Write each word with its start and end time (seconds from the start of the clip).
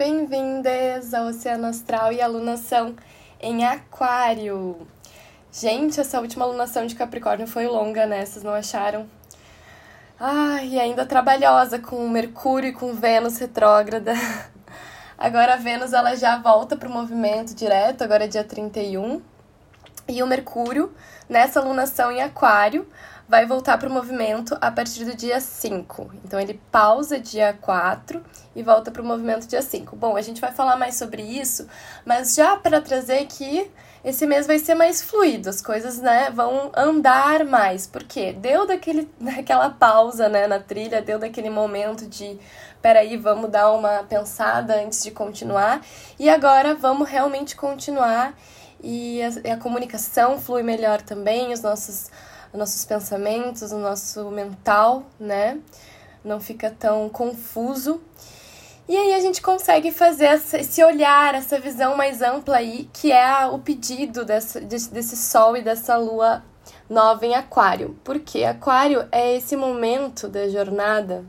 bem-vindas 0.00 1.12
ao 1.12 1.26
Oceano 1.26 1.66
Astral 1.66 2.10
e 2.10 2.22
alunação 2.22 2.96
em 3.38 3.66
Aquário. 3.66 4.88
Gente, 5.52 6.00
essa 6.00 6.18
última 6.18 6.46
alunação 6.46 6.86
de 6.86 6.94
Capricórnio 6.94 7.46
foi 7.46 7.66
longa, 7.66 8.06
né? 8.06 8.24
Vocês 8.24 8.42
não 8.42 8.54
acharam? 8.54 9.06
Ai, 10.18 10.68
e 10.68 10.80
ainda 10.80 11.04
trabalhosa 11.04 11.78
com 11.78 12.08
Mercúrio 12.08 12.70
e 12.70 12.72
com 12.72 12.94
Vênus 12.94 13.36
retrógrada. 13.36 14.14
Agora 15.18 15.52
a 15.52 15.56
Vênus 15.56 15.92
ela 15.92 16.16
já 16.16 16.38
volta 16.38 16.76
para 16.76 16.88
o 16.88 16.92
movimento 16.92 17.54
direto, 17.54 18.02
agora 18.02 18.24
é 18.24 18.26
dia 18.26 18.42
31. 18.42 19.20
E 20.10 20.24
o 20.24 20.26
Mercúrio, 20.26 20.92
nessa 21.28 21.60
alunação 21.60 22.10
em 22.10 22.20
Aquário, 22.20 22.84
vai 23.28 23.46
voltar 23.46 23.78
para 23.78 23.88
o 23.88 23.92
movimento 23.92 24.58
a 24.60 24.68
partir 24.68 25.04
do 25.04 25.14
dia 25.14 25.40
5. 25.40 26.10
Então 26.24 26.40
ele 26.40 26.60
pausa 26.72 27.20
dia 27.20 27.56
4 27.60 28.20
e 28.56 28.60
volta 28.60 28.90
para 28.90 29.02
o 29.02 29.04
movimento 29.04 29.46
dia 29.46 29.62
5. 29.62 29.94
Bom, 29.94 30.16
a 30.16 30.20
gente 30.20 30.40
vai 30.40 30.50
falar 30.50 30.76
mais 30.76 30.96
sobre 30.96 31.22
isso, 31.22 31.68
mas 32.04 32.34
já 32.34 32.56
para 32.56 32.80
trazer 32.80 33.24
que 33.26 33.70
esse 34.02 34.26
mês 34.26 34.48
vai 34.48 34.58
ser 34.58 34.74
mais 34.74 35.00
fluido, 35.00 35.48
as 35.48 35.60
coisas 35.60 35.98
né, 35.98 36.28
vão 36.34 36.72
andar 36.74 37.44
mais, 37.44 37.86
porque 37.86 38.32
deu 38.32 38.66
daquele, 38.66 39.08
daquela 39.20 39.70
pausa 39.70 40.28
né, 40.28 40.48
na 40.48 40.58
trilha, 40.58 41.00
deu 41.00 41.20
daquele 41.20 41.50
momento 41.50 42.08
de 42.08 42.36
peraí, 42.82 43.16
vamos 43.16 43.50
dar 43.50 43.70
uma 43.72 44.02
pensada 44.04 44.74
antes 44.82 45.04
de 45.04 45.10
continuar, 45.10 45.82
e 46.18 46.28
agora 46.28 46.74
vamos 46.74 47.08
realmente 47.08 47.54
continuar 47.54 48.34
e 48.82 49.20
a, 49.22 49.54
a 49.54 49.56
comunicação 49.56 50.40
flui 50.40 50.62
melhor 50.62 51.00
também, 51.02 51.52
os 51.52 51.60
nossos 51.60 52.10
os 52.52 52.58
nossos 52.58 52.84
pensamentos, 52.84 53.72
o 53.72 53.78
nosso 53.78 54.30
mental, 54.30 55.04
né? 55.18 55.58
Não 56.24 56.40
fica 56.40 56.70
tão 56.70 57.08
confuso. 57.08 58.00
E 58.88 58.96
aí 58.96 59.14
a 59.14 59.20
gente 59.20 59.40
consegue 59.40 59.92
fazer 59.92 60.26
essa, 60.26 60.58
esse 60.58 60.82
olhar, 60.82 61.34
essa 61.34 61.60
visão 61.60 61.96
mais 61.96 62.20
ampla 62.22 62.56
aí, 62.56 62.90
que 62.92 63.12
é 63.12 63.46
o 63.46 63.58
pedido 63.60 64.24
dessa, 64.24 64.60
desse, 64.60 64.92
desse 64.92 65.16
sol 65.16 65.56
e 65.56 65.62
dessa 65.62 65.96
lua 65.96 66.42
nova 66.88 67.24
em 67.24 67.36
aquário. 67.36 67.96
Porque 68.02 68.42
aquário 68.42 69.06
é 69.12 69.36
esse 69.36 69.54
momento 69.54 70.26
da 70.26 70.48
jornada, 70.48 71.24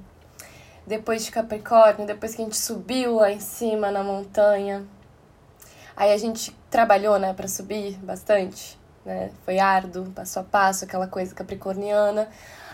depois 0.88 1.23
de 1.23 1.30
Capricórnio, 1.30 2.08
depois 2.08 2.33
que 2.33 2.42
a 2.42 2.45
gente 2.45 2.58
subiu 2.58 3.17
lá 3.17 3.31
em 3.31 3.39
cima 3.39 3.92
na 3.92 4.04
montanha. 4.04 4.83
Aí 5.95 6.11
a 6.11 6.17
gente 6.17 6.56
trabalhou, 6.72 7.19
né, 7.19 7.33
para 7.33 7.47
subir 7.47 7.97
bastante 7.97 8.81
né? 9.05 9.31
Foi 9.45 9.59
árduo, 9.59 10.11
passo 10.11 10.39
a 10.39 10.44
passo, 10.44 10.86
aquela 10.86 11.08
coisa 11.08 11.33
capricorniana. 11.33 12.30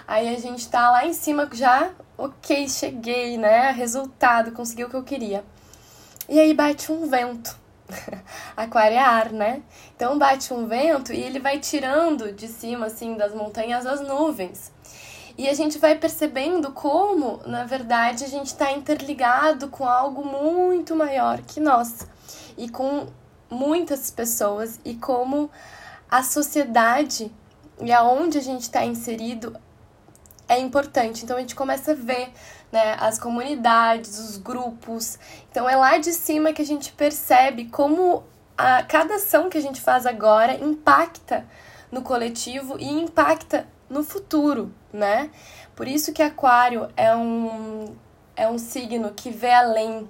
Aí 0.07 0.33
a 0.33 0.39
gente 0.39 0.69
tá 0.69 0.89
lá 0.89 1.05
em 1.05 1.13
cima 1.13 1.49
já, 1.51 1.91
ok, 2.17 2.67
cheguei, 2.69 3.37
né? 3.37 3.71
Resultado, 3.71 4.51
consegui 4.51 4.83
o 4.83 4.89
que 4.89 4.95
eu 4.95 5.03
queria. 5.03 5.43
E 6.29 6.39
aí 6.39 6.53
bate 6.53 6.91
um 6.91 7.07
vento. 7.09 7.57
Aquário 8.55 8.95
é 8.95 8.99
ar, 8.99 9.31
né? 9.31 9.61
Então 9.95 10.17
bate 10.17 10.53
um 10.53 10.67
vento 10.67 11.13
e 11.13 11.21
ele 11.21 11.39
vai 11.39 11.59
tirando 11.59 12.31
de 12.31 12.47
cima, 12.47 12.87
assim, 12.87 13.15
das 13.15 13.33
montanhas 13.33 13.85
as 13.85 14.01
nuvens. 14.01 14.71
E 15.37 15.47
a 15.47 15.53
gente 15.53 15.77
vai 15.77 15.95
percebendo 15.95 16.71
como, 16.71 17.39
na 17.45 17.63
verdade, 17.63 18.23
a 18.23 18.27
gente 18.27 18.47
está 18.47 18.71
interligado 18.71 19.67
com 19.67 19.85
algo 19.85 20.25
muito 20.25 20.95
maior 20.95 21.41
que 21.41 21.59
nós. 21.59 22.07
E 22.57 22.67
com 22.67 23.07
muitas 23.49 24.11
pessoas. 24.11 24.79
E 24.83 24.95
como 24.95 25.49
a 26.09 26.23
sociedade 26.23 27.31
e 27.81 27.91
aonde 27.91 28.37
a 28.37 28.41
gente 28.41 28.63
está 28.63 28.83
inserido 28.85 29.55
é 30.47 30.59
importante. 30.59 31.23
Então 31.23 31.37
a 31.37 31.39
gente 31.39 31.55
começa 31.55 31.91
a 31.91 31.95
ver 31.95 32.31
né, 32.71 32.95
as 32.99 33.19
comunidades, 33.19 34.17
os 34.17 34.37
grupos. 34.37 35.19
Então 35.51 35.69
é 35.69 35.75
lá 35.75 35.97
de 35.97 36.13
cima 36.13 36.53
que 36.53 36.61
a 36.61 36.65
gente 36.65 36.91
percebe 36.93 37.65
como 37.65 38.23
a, 38.57 38.83
cada 38.83 39.15
ação 39.15 39.49
que 39.49 39.57
a 39.57 39.61
gente 39.61 39.81
faz 39.81 40.05
agora 40.05 40.53
impacta 40.55 41.45
no 41.91 42.01
coletivo 42.01 42.77
e 42.79 42.87
impacta 42.87 43.67
no 43.89 44.03
futuro, 44.03 44.73
né? 44.91 45.29
Por 45.75 45.87
isso 45.87 46.11
que 46.11 46.21
Aquário 46.21 46.89
é 46.97 47.15
um, 47.15 47.95
é 48.35 48.47
um 48.47 48.57
signo 48.57 49.13
que 49.13 49.29
vê 49.29 49.51
além 49.51 50.09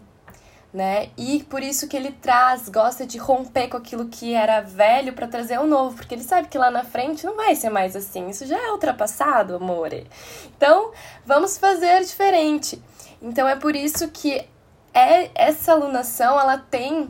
né? 0.74 1.10
E 1.18 1.44
por 1.44 1.64
isso 1.64 1.88
que 1.88 1.96
ele 1.96 2.12
traz, 2.12 2.70
gosta 2.70 3.06
de 3.06 3.18
romper 3.18 3.68
com 3.70 3.78
aquilo 3.78 4.08
que 4.08 4.34
era 4.34 4.62
velho 4.62 5.14
para 5.14 5.28
trazer 5.28 5.60
o 5.60 5.66
novo, 5.68 5.96
porque 5.96 6.14
ele 6.14 6.24
sabe 6.24 6.48
que 6.48 6.58
lá 6.58 6.70
na 6.70 6.84
frente 6.84 7.26
não 7.26 7.36
vai 7.36 7.56
ser 7.56 7.70
mais 7.70 7.96
assim. 7.96 8.30
Isso 8.30 8.46
já 8.46 8.58
é 8.58 8.72
ultrapassado, 8.72 9.56
amore. 9.56 10.08
Então, 10.56 10.92
vamos 11.26 11.58
fazer 11.58 12.02
diferente. 12.02 12.82
Então 13.22 13.48
é 13.48 13.56
por 13.56 13.76
isso 13.76 14.10
que 14.10 14.46
é 14.94 15.30
essa 15.36 15.72
alunação, 15.72 16.40
ela 16.40 16.58
tem 16.58 17.10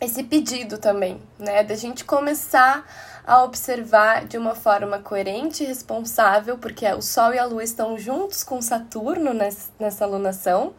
esse 0.00 0.24
pedido 0.24 0.78
também, 0.78 1.20
né, 1.38 1.62
da 1.62 1.76
gente 1.76 2.04
começar 2.04 2.84
a 3.24 3.44
observar 3.44 4.24
de 4.24 4.36
uma 4.36 4.54
forma 4.54 4.98
coerente 4.98 5.62
e 5.62 5.66
responsável, 5.66 6.58
porque 6.58 6.84
o 6.92 7.00
Sol 7.00 7.32
e 7.32 7.38
a 7.38 7.44
Lua 7.44 7.62
estão 7.62 7.96
juntos 7.96 8.42
com 8.42 8.60
Saturno 8.60 9.32
nessa 9.32 10.04
alunação 10.04 10.74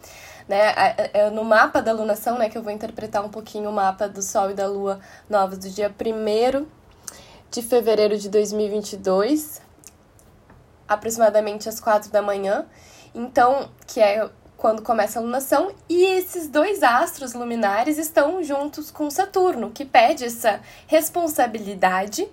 né? 0.48 0.74
No 1.32 1.44
mapa 1.44 1.82
da 1.82 1.92
lunação, 1.92 2.38
né, 2.38 2.50
que 2.50 2.58
eu 2.58 2.64
vou 2.64 2.72
interpretar 2.72 3.24
um 3.24 3.30
pouquinho 3.30 3.70
o 3.70 3.74
mapa 3.74 4.08
do 4.08 4.22
Sol 4.22 4.52
e 4.52 4.54
da 4.54 4.68
Lua 4.68 5.00
novos 5.30 5.58
do 5.58 5.70
dia 5.70 5.90
1 5.90 6.66
de 7.52 7.62
fevereiro 7.62 8.18
de 8.18 8.30
2022, 8.30 9.62
aproximadamente 10.88 11.70
às 11.70 11.80
4 11.80 12.12
da 12.12 12.22
manhã. 12.22 12.66
Então, 13.14 13.70
que 13.86 14.00
é 14.00 14.30
quando 14.58 14.82
começa 14.82 15.20
a 15.20 15.22
lunação, 15.22 15.74
e 15.90 16.06
esses 16.06 16.48
dois 16.48 16.84
astros 16.84 17.34
luminares 17.34 17.98
estão 17.98 18.42
juntos 18.42 18.90
com 18.90 19.10
Saturno, 19.12 19.72
que 19.72 19.84
pede 19.84 20.24
essa 20.24 20.62
responsabilidade 20.88 22.28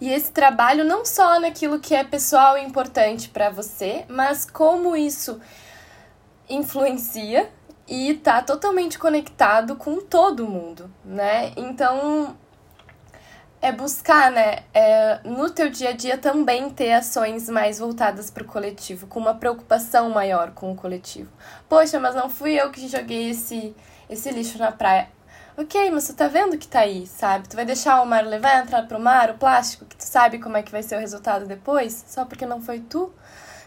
e 0.00 0.10
esse 0.10 0.30
trabalho 0.30 0.84
não 0.84 1.04
só 1.04 1.40
naquilo 1.40 1.80
que 1.80 1.94
é 1.94 2.04
pessoal 2.04 2.56
e 2.56 2.64
importante 2.64 3.28
para 3.28 3.50
você, 3.50 4.04
mas 4.08 4.48
como 4.48 4.96
isso 4.96 5.40
influencia 6.50 7.50
e 7.88 8.14
tá 8.14 8.42
totalmente 8.42 8.98
conectado 8.98 9.76
com 9.76 10.00
todo 10.00 10.46
mundo, 10.46 10.90
né? 11.04 11.52
Então 11.56 12.36
é 13.62 13.70
buscar, 13.70 14.30
né, 14.30 14.60
é, 14.72 15.20
no 15.22 15.50
teu 15.50 15.68
dia 15.68 15.90
a 15.90 15.92
dia 15.92 16.16
também 16.16 16.70
ter 16.70 16.92
ações 16.92 17.48
mais 17.48 17.78
voltadas 17.78 18.30
para 18.30 18.42
o 18.42 18.46
coletivo, 18.46 19.06
com 19.06 19.20
uma 19.20 19.34
preocupação 19.34 20.08
maior 20.10 20.52
com 20.52 20.72
o 20.72 20.74
coletivo. 20.74 21.30
Poxa, 21.68 22.00
mas 22.00 22.14
não 22.14 22.30
fui 22.30 22.54
eu 22.54 22.70
que 22.70 22.88
joguei 22.88 23.30
esse, 23.30 23.76
esse 24.08 24.30
lixo 24.30 24.58
na 24.58 24.72
praia. 24.72 25.08
Ok, 25.58 25.90
mas 25.90 26.06
tu 26.06 26.14
tá 26.14 26.26
vendo 26.26 26.56
que 26.56 26.66
tá 26.66 26.80
aí, 26.80 27.06
sabe? 27.06 27.48
Tu 27.48 27.56
vai 27.56 27.66
deixar 27.66 28.00
o 28.00 28.06
mar 28.06 28.24
levar, 28.24 28.62
entrar 28.62 28.86
pro 28.86 28.98
mar, 28.98 29.30
o 29.30 29.34
plástico, 29.34 29.84
que 29.84 29.96
tu 29.96 30.04
sabe 30.04 30.38
como 30.38 30.56
é 30.56 30.62
que 30.62 30.72
vai 30.72 30.82
ser 30.82 30.96
o 30.96 31.00
resultado 31.00 31.44
depois, 31.44 32.04
só 32.08 32.24
porque 32.24 32.46
não 32.46 32.62
foi 32.62 32.80
tu, 32.80 33.12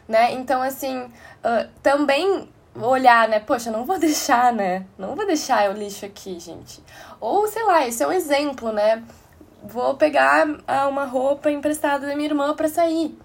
né? 0.07 0.33
Então, 0.33 0.63
assim, 0.63 1.03
uh, 1.03 1.69
também 1.83 2.49
olhar, 2.81 3.27
né? 3.27 3.39
Poxa, 3.39 3.71
não 3.71 3.85
vou 3.85 3.99
deixar, 3.99 4.51
né? 4.51 4.85
Não 4.97 5.15
vou 5.15 5.25
deixar 5.25 5.69
o 5.69 5.73
lixo 5.73 6.05
aqui, 6.05 6.39
gente. 6.39 6.83
Ou, 7.19 7.47
sei 7.47 7.63
lá, 7.63 7.87
esse 7.87 8.03
é 8.03 8.07
um 8.07 8.11
exemplo, 8.11 8.71
né? 8.71 9.03
Vou 9.63 9.95
pegar 9.95 10.47
uma 10.89 11.05
roupa 11.05 11.49
emprestada 11.51 12.07
da 12.07 12.15
minha 12.15 12.29
irmã 12.29 12.53
para 12.55 12.67
sair. 12.67 13.17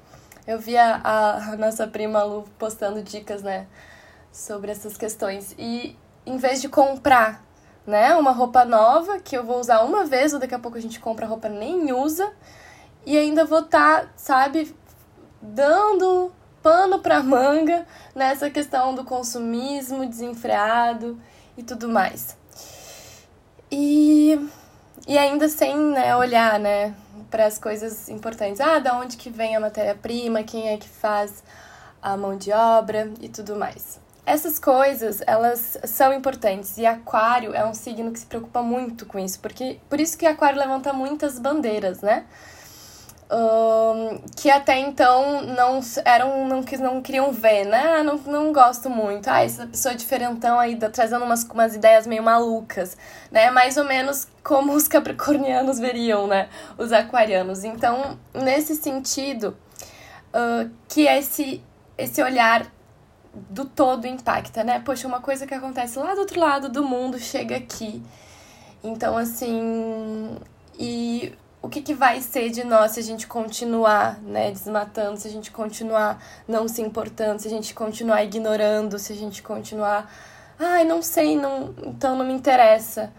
Eu 0.47 0.59
vi 0.59 0.77
a, 0.77 1.01
a, 1.05 1.57
nossa 1.57 1.87
prima 1.87 2.23
Lu 2.23 2.45
postando 2.59 3.03
dicas, 3.03 3.43
né? 3.43 3.67
Sobre 4.33 4.71
essas 4.71 4.97
questões. 4.97 5.55
E 5.59 5.97
em 6.25 6.37
vez 6.37 6.61
de 6.61 6.69
comprar, 6.69 7.43
né? 7.87 8.15
Uma 8.15 8.33
roupa 8.33 8.65
nova 8.65 9.19
que 9.19 9.37
eu 9.37 9.45
vou 9.45 9.59
usar 9.59 9.81
uma 9.81 10.05
vez, 10.05 10.33
ou 10.33 10.39
daqui 10.39 10.55
a 10.55 10.59
pouco 10.59 10.79
a 10.79 10.81
gente 10.81 11.01
compra 11.01 11.27
roupa 11.27 11.49
nem 11.49 11.93
usa. 11.93 12.33
E 13.05 13.17
ainda 13.17 13.45
vou 13.45 13.61
estar, 13.61 14.03
tá, 14.03 14.09
sabe, 14.17 14.75
dando 15.41 16.33
pano 16.63 16.99
para 16.99 17.23
manga 17.23 17.87
nessa 18.15 18.51
questão 18.51 18.95
do 18.95 19.05
consumismo 19.05 20.07
desenfreado 20.07 21.21
e 21.57 21.63
tudo 21.63 21.89
mais. 21.89 22.37
E, 23.71 24.39
e 25.07 25.19
ainda 25.19 25.49
sem 25.49 25.77
né, 25.77 26.17
olhar 26.17 26.59
né, 26.59 26.95
para 27.31 27.47
as 27.47 27.59
coisas 27.59 28.09
importantes. 28.09 28.61
Ah, 28.61 28.79
da 28.79 28.99
onde 28.99 29.17
que 29.17 29.31
vem 29.31 29.57
a 29.57 29.61
matéria-prima, 29.61 30.43
quem 30.43 30.69
é 30.69 30.77
que 30.77 30.89
faz 30.89 31.43
a 32.03 32.17
mão 32.17 32.37
de 32.37 32.53
obra 32.53 33.11
e 33.21 33.29
tudo 33.29 33.57
mais. 33.57 34.01
Essas 34.25 34.59
coisas, 34.59 35.23
elas 35.27 35.79
são 35.85 36.13
importantes 36.13 36.77
e 36.77 36.85
Aquário 36.85 37.55
é 37.55 37.65
um 37.65 37.73
signo 37.73 38.13
que 38.13 38.19
se 38.19 38.27
preocupa 38.27 38.63
muito 38.63 39.07
com 39.07 39.19
isso, 39.19 39.41
porque 39.41 39.81
por 39.89 39.99
isso 39.99 40.19
que 40.19 40.27
Aquário 40.27 40.59
levanta 40.59 40.93
muitas 40.93 41.39
bandeiras, 41.39 42.03
né? 42.03 42.27
Que 44.37 44.49
até 44.51 44.79
então 44.79 45.43
não 45.43 45.81
eram 46.05 46.49
não, 46.49 46.63
não 46.63 47.03
queriam 47.03 47.31
ver, 47.31 47.67
né? 47.67 47.99
Ah, 47.99 48.03
não, 48.03 48.17
não 48.17 48.53
gosto 48.53 48.89
muito. 48.89 49.29
Ah, 49.29 49.45
essa 49.45 49.67
pessoa 49.67 49.95
diferentão 49.95 50.59
aí, 50.59 50.77
trazendo 50.77 51.25
umas, 51.25 51.45
umas 51.45 51.75
ideias 51.75 52.07
meio 52.07 52.23
malucas, 52.23 52.97
né? 53.31 53.51
Mais 53.51 53.77
ou 53.77 53.85
menos 53.85 54.27
como 54.43 54.73
os 54.73 54.89
capricornianos 54.89 55.79
veriam, 55.79 56.27
né? 56.27 56.49
Os 56.79 56.91
aquarianos. 56.91 57.65
Então, 57.65 58.19
nesse 58.33 58.75
sentido, 58.75 59.55
uh, 60.29 60.71
que 60.89 61.07
esse, 61.07 61.63
esse 61.99 62.23
olhar 62.23 62.67
do 63.35 63.67
todo 63.67 64.07
impacta, 64.07 64.65
né? 64.65 64.81
Poxa, 64.81 65.07
uma 65.07 65.21
coisa 65.21 65.47
que 65.47 65.53
acontece 65.53 65.99
lá 65.99 66.15
do 66.15 66.21
outro 66.21 66.41
lado 66.41 66.71
do 66.71 66.83
mundo 66.83 67.19
chega 67.19 67.57
aqui. 67.57 68.03
Então, 68.83 69.19
assim, 69.19 70.39
e 70.79 71.35
o 71.61 71.69
que, 71.69 71.83
que 71.83 71.95
vai 71.95 72.21
ser 72.21 72.51
de 72.51 72.65
nós 72.65 72.93
se 72.93 73.01
a 73.01 73.03
gente 73.03 73.27
continuar, 73.27 74.19
né, 74.21 74.51
desmatando, 74.51 75.19
se 75.19 75.27
a 75.29 75.31
gente 75.31 75.51
continuar 75.51 76.23
não 76.47 76.69
se 76.69 76.81
importando, 76.81 77.43
se 77.43 77.49
a 77.49 77.51
gente 77.51 77.75
continuar 77.75 78.23
ignorando, 78.23 78.99
se 78.99 79.13
a 79.13 79.17
gente 79.17 79.43
continuar, 79.43 80.11
ai, 80.59 80.85
não 80.85 81.03
sei, 81.03 81.37
não, 81.37 81.75
então 81.85 82.17
não 82.17 82.25
me 82.25 82.33
interessa. 82.33 83.13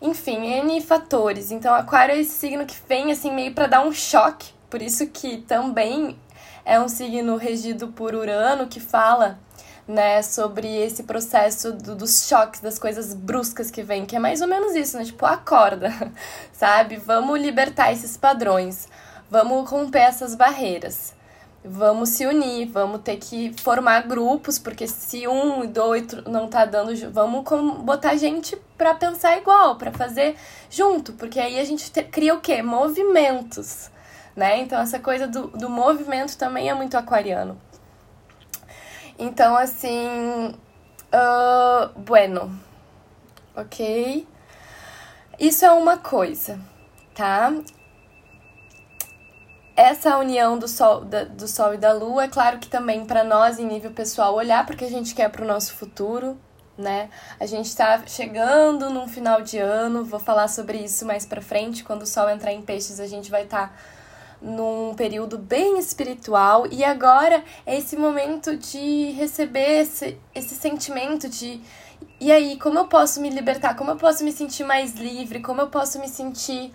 Enfim, 0.00 0.44
N 0.46 0.80
fatores. 0.82 1.50
Então, 1.50 1.74
Aquário 1.74 2.14
é 2.14 2.18
esse 2.18 2.38
signo 2.38 2.66
que 2.66 2.76
vem 2.86 3.10
assim 3.10 3.32
meio 3.32 3.54
para 3.54 3.66
dar 3.66 3.82
um 3.82 3.92
choque, 3.92 4.52
por 4.68 4.82
isso 4.82 5.06
que 5.06 5.38
também 5.38 6.18
é 6.64 6.78
um 6.78 6.88
signo 6.88 7.36
regido 7.36 7.88
por 7.88 8.14
Urano 8.14 8.66
que 8.66 8.80
fala 8.80 9.38
né, 9.86 10.20
sobre 10.22 10.66
esse 10.66 11.04
processo 11.04 11.72
do, 11.72 11.94
dos 11.94 12.26
choques, 12.26 12.60
das 12.60 12.78
coisas 12.78 13.14
bruscas 13.14 13.70
que 13.70 13.82
vem, 13.82 14.04
que 14.04 14.16
é 14.16 14.18
mais 14.18 14.40
ou 14.40 14.48
menos 14.48 14.74
isso, 14.74 14.96
né? 14.96 15.04
Tipo, 15.04 15.24
acorda, 15.26 15.92
sabe? 16.52 16.96
Vamos 16.96 17.40
libertar 17.40 17.92
esses 17.92 18.16
padrões, 18.16 18.88
vamos 19.30 19.68
romper 19.70 20.00
essas 20.00 20.34
barreiras, 20.34 21.14
vamos 21.64 22.10
se 22.10 22.26
unir, 22.26 22.66
vamos 22.66 23.00
ter 23.02 23.16
que 23.16 23.54
formar 23.62 24.02
grupos, 24.02 24.58
porque 24.58 24.88
se 24.88 25.26
um 25.28 25.64
e 25.64 25.78
outro 25.78 26.28
não 26.28 26.48
tá 26.48 26.64
dando, 26.64 26.92
vamos 27.12 27.44
botar 27.82 28.16
gente 28.16 28.56
para 28.76 28.94
pensar 28.94 29.36
igual, 29.38 29.76
para 29.76 29.92
fazer 29.92 30.36
junto, 30.68 31.12
porque 31.12 31.38
aí 31.38 31.60
a 31.60 31.64
gente 31.64 31.92
te, 31.92 32.02
cria 32.02 32.34
o 32.34 32.40
quê? 32.40 32.60
Movimentos, 32.60 33.88
né? 34.34 34.60
Então 34.60 34.80
essa 34.80 34.98
coisa 34.98 35.28
do, 35.28 35.46
do 35.48 35.70
movimento 35.70 36.36
também 36.36 36.68
é 36.68 36.74
muito 36.74 36.96
aquariano. 36.96 37.56
Então, 39.18 39.56
assim. 39.56 40.54
Uh, 41.12 41.98
bueno. 41.98 42.58
Ok? 43.54 44.26
Isso 45.38 45.64
é 45.64 45.70
uma 45.70 45.98
coisa, 45.98 46.58
tá? 47.14 47.52
Essa 49.74 50.16
união 50.18 50.58
do 50.58 50.66
sol, 50.66 51.04
da, 51.04 51.24
do 51.24 51.46
sol 51.46 51.74
e 51.74 51.78
da 51.78 51.92
lua, 51.92 52.24
é 52.24 52.28
claro 52.28 52.58
que 52.58 52.68
também 52.68 53.04
para 53.04 53.22
nós, 53.22 53.58
em 53.58 53.66
nível 53.66 53.90
pessoal, 53.90 54.34
olhar 54.34 54.64
porque 54.64 54.84
a 54.84 54.90
gente 54.90 55.14
quer 55.14 55.30
para 55.30 55.42
o 55.44 55.46
nosso 55.46 55.74
futuro, 55.74 56.38
né? 56.76 57.10
A 57.38 57.44
gente 57.44 57.66
está 57.66 58.06
chegando 58.06 58.88
num 58.90 59.06
final 59.06 59.42
de 59.42 59.58
ano, 59.58 60.04
vou 60.04 60.20
falar 60.20 60.48
sobre 60.48 60.78
isso 60.78 61.04
mais 61.04 61.26
para 61.26 61.42
frente. 61.42 61.84
Quando 61.84 62.02
o 62.02 62.06
sol 62.06 62.28
entrar 62.30 62.52
em 62.52 62.62
peixes, 62.62 62.98
a 63.00 63.06
gente 63.06 63.30
vai 63.30 63.44
estar. 63.44 63.68
Tá 63.68 63.74
num 64.40 64.94
período 64.94 65.38
bem 65.38 65.78
espiritual 65.78 66.66
e 66.70 66.84
agora 66.84 67.42
é 67.64 67.76
esse 67.76 67.96
momento 67.96 68.56
de 68.56 69.12
receber 69.12 69.80
esse, 69.80 70.18
esse 70.34 70.54
sentimento 70.54 71.28
de 71.28 71.60
e 72.18 72.32
aí, 72.32 72.58
como 72.58 72.78
eu 72.78 72.86
posso 72.86 73.20
me 73.20 73.28
libertar? 73.28 73.74
Como 73.74 73.90
eu 73.90 73.96
posso 73.96 74.24
me 74.24 74.32
sentir 74.32 74.64
mais 74.64 74.94
livre? 74.94 75.40
Como 75.40 75.60
eu 75.60 75.68
posso 75.68 75.98
me 75.98 76.08
sentir 76.08 76.72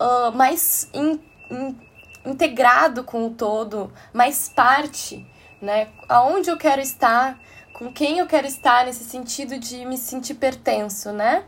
uh, 0.00 0.32
mais 0.34 0.88
in, 0.94 1.20
in, 1.50 1.78
integrado 2.24 3.04
com 3.04 3.26
o 3.26 3.30
todo, 3.30 3.92
mais 4.12 4.48
parte, 4.48 5.26
né? 5.60 5.88
Aonde 6.08 6.50
eu 6.50 6.56
quero 6.56 6.80
estar, 6.80 7.38
com 7.74 7.92
quem 7.92 8.18
eu 8.18 8.26
quero 8.26 8.46
estar 8.46 8.86
nesse 8.86 9.04
sentido 9.04 9.58
de 9.58 9.84
me 9.84 9.98
sentir 9.98 10.34
pertenço, 10.34 11.12
né? 11.12 11.44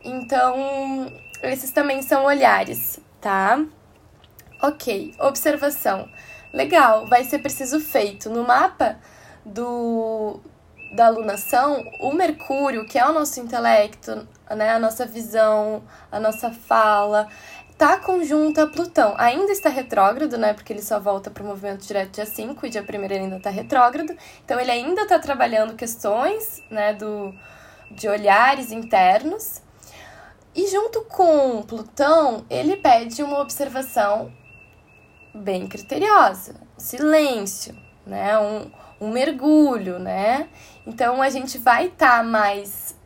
Então, 0.00 1.12
esses 1.42 1.72
também 1.72 2.02
são 2.02 2.24
olhares, 2.24 3.00
tá? 3.20 3.60
Ok, 4.60 5.14
observação. 5.20 6.08
Legal, 6.52 7.06
vai 7.06 7.24
ser 7.24 7.38
preciso 7.38 7.78
feito. 7.80 8.28
No 8.28 8.42
mapa 8.44 8.98
do, 9.44 10.40
da 10.94 11.06
alunação, 11.06 11.84
o 12.00 12.12
Mercúrio, 12.12 12.84
que 12.84 12.98
é 12.98 13.06
o 13.06 13.12
nosso 13.12 13.38
intelecto, 13.38 14.26
né, 14.50 14.70
a 14.70 14.78
nossa 14.78 15.06
visão, 15.06 15.82
a 16.10 16.18
nossa 16.18 16.50
fala, 16.50 17.28
tá 17.76 17.98
conjunto 17.98 18.60
a 18.60 18.66
Plutão. 18.66 19.14
Ainda 19.16 19.52
está 19.52 19.68
retrógrado, 19.68 20.36
né? 20.36 20.52
Porque 20.52 20.72
ele 20.72 20.82
só 20.82 20.98
volta 20.98 21.30
para 21.30 21.44
o 21.44 21.46
movimento 21.46 21.86
direto 21.86 22.14
dia 22.14 22.26
5 22.26 22.66
e 22.66 22.70
dia 22.70 22.82
1 22.82 23.04
ele 23.04 23.14
ainda 23.14 23.36
está 23.36 23.50
retrógrado. 23.50 24.16
Então 24.44 24.58
ele 24.58 24.72
ainda 24.72 25.02
está 25.02 25.18
trabalhando 25.18 25.76
questões, 25.76 26.62
né, 26.68 26.92
do 26.94 27.32
de 27.90 28.08
olhares 28.08 28.72
internos. 28.72 29.62
E 30.54 30.66
junto 30.66 31.02
com 31.02 31.62
Plutão, 31.62 32.44
ele 32.50 32.76
pede 32.76 33.22
uma 33.22 33.38
observação 33.38 34.32
bem 35.34 35.66
criteriosa, 35.66 36.54
silêncio, 36.76 37.76
né? 38.06 38.38
Um, 38.38 38.70
um 39.00 39.10
mergulho, 39.10 39.98
né? 39.98 40.48
Então 40.86 41.22
a 41.22 41.30
gente 41.30 41.58
vai 41.58 41.86
estar 41.86 42.18
tá 42.18 42.22
mais 42.22 42.96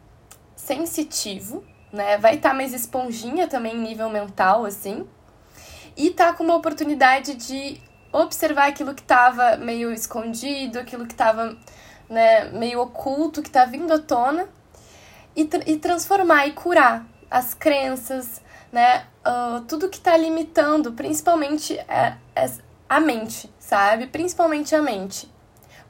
sensitivo, 0.56 1.64
né? 1.92 2.19
Vai 2.19 2.36
estar 2.36 2.50
tá 2.50 2.54
mais 2.54 2.72
esponjinha 2.72 3.46
também 3.48 3.76
nível 3.76 4.08
mental, 4.08 4.64
assim. 4.64 5.06
E 5.96 6.10
tá 6.10 6.32
com 6.32 6.44
uma 6.44 6.54
oportunidade 6.54 7.34
de 7.34 7.80
observar 8.12 8.69
aquilo 8.69 8.94
que 8.94 9.02
estava 9.02 9.56
meio 9.56 9.92
escondido, 9.92 10.78
aquilo 10.78 11.06
que 11.06 11.12
estava 11.12 11.56
né, 12.08 12.44
meio 12.50 12.80
oculto, 12.80 13.42
que 13.42 13.48
está 13.48 13.64
vindo 13.64 13.92
à 13.92 13.98
tona, 13.98 14.48
e, 15.34 15.48
e 15.66 15.76
transformar 15.78 16.46
e 16.46 16.52
curar 16.52 17.06
as 17.30 17.54
crenças, 17.54 18.42
né? 18.72 19.04
Uh, 19.24 19.60
tudo 19.69 19.90
que 19.90 19.98
está 19.98 20.16
limitando, 20.16 20.92
principalmente 20.94 21.78
a, 21.86 22.16
é, 22.34 22.44
é 22.44 22.50
a 22.88 22.98
mente, 22.98 23.52
sabe? 23.58 24.06
Principalmente 24.06 24.74
a 24.74 24.82
mente. 24.82 25.30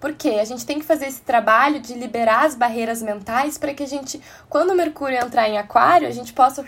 Porque 0.00 0.30
a 0.30 0.44
gente 0.44 0.66
tem 0.66 0.80
que 0.80 0.84
fazer 0.84 1.06
esse 1.06 1.20
trabalho 1.20 1.80
de 1.80 1.94
liberar 1.94 2.44
as 2.44 2.56
barreiras 2.56 3.00
mentais 3.00 3.56
para 3.56 3.72
que 3.72 3.84
a 3.84 3.86
gente, 3.86 4.20
quando 4.48 4.70
o 4.70 4.74
Mercúrio 4.74 5.16
entrar 5.16 5.48
em 5.48 5.56
Aquário, 5.56 6.08
a 6.08 6.10
gente 6.10 6.32
possa 6.32 6.64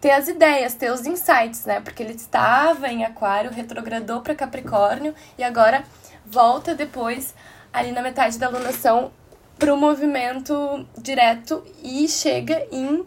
ter 0.00 0.10
as 0.10 0.26
ideias, 0.26 0.74
ter 0.74 0.90
os 0.90 1.06
insights, 1.06 1.64
né? 1.64 1.80
Porque 1.80 2.02
ele 2.02 2.14
estava 2.14 2.88
em 2.88 3.04
Aquário, 3.04 3.52
retrogradou 3.52 4.20
para 4.20 4.34
Capricórnio 4.34 5.14
e 5.38 5.44
agora 5.44 5.84
volta 6.26 6.74
depois 6.74 7.34
ali 7.72 7.92
na 7.92 8.02
metade 8.02 8.38
da 8.38 8.46
alunação 8.46 9.12
para 9.58 9.72
o 9.72 9.76
movimento 9.76 10.86
direto 10.96 11.64
e 11.82 12.08
chega 12.08 12.66
em 12.70 13.06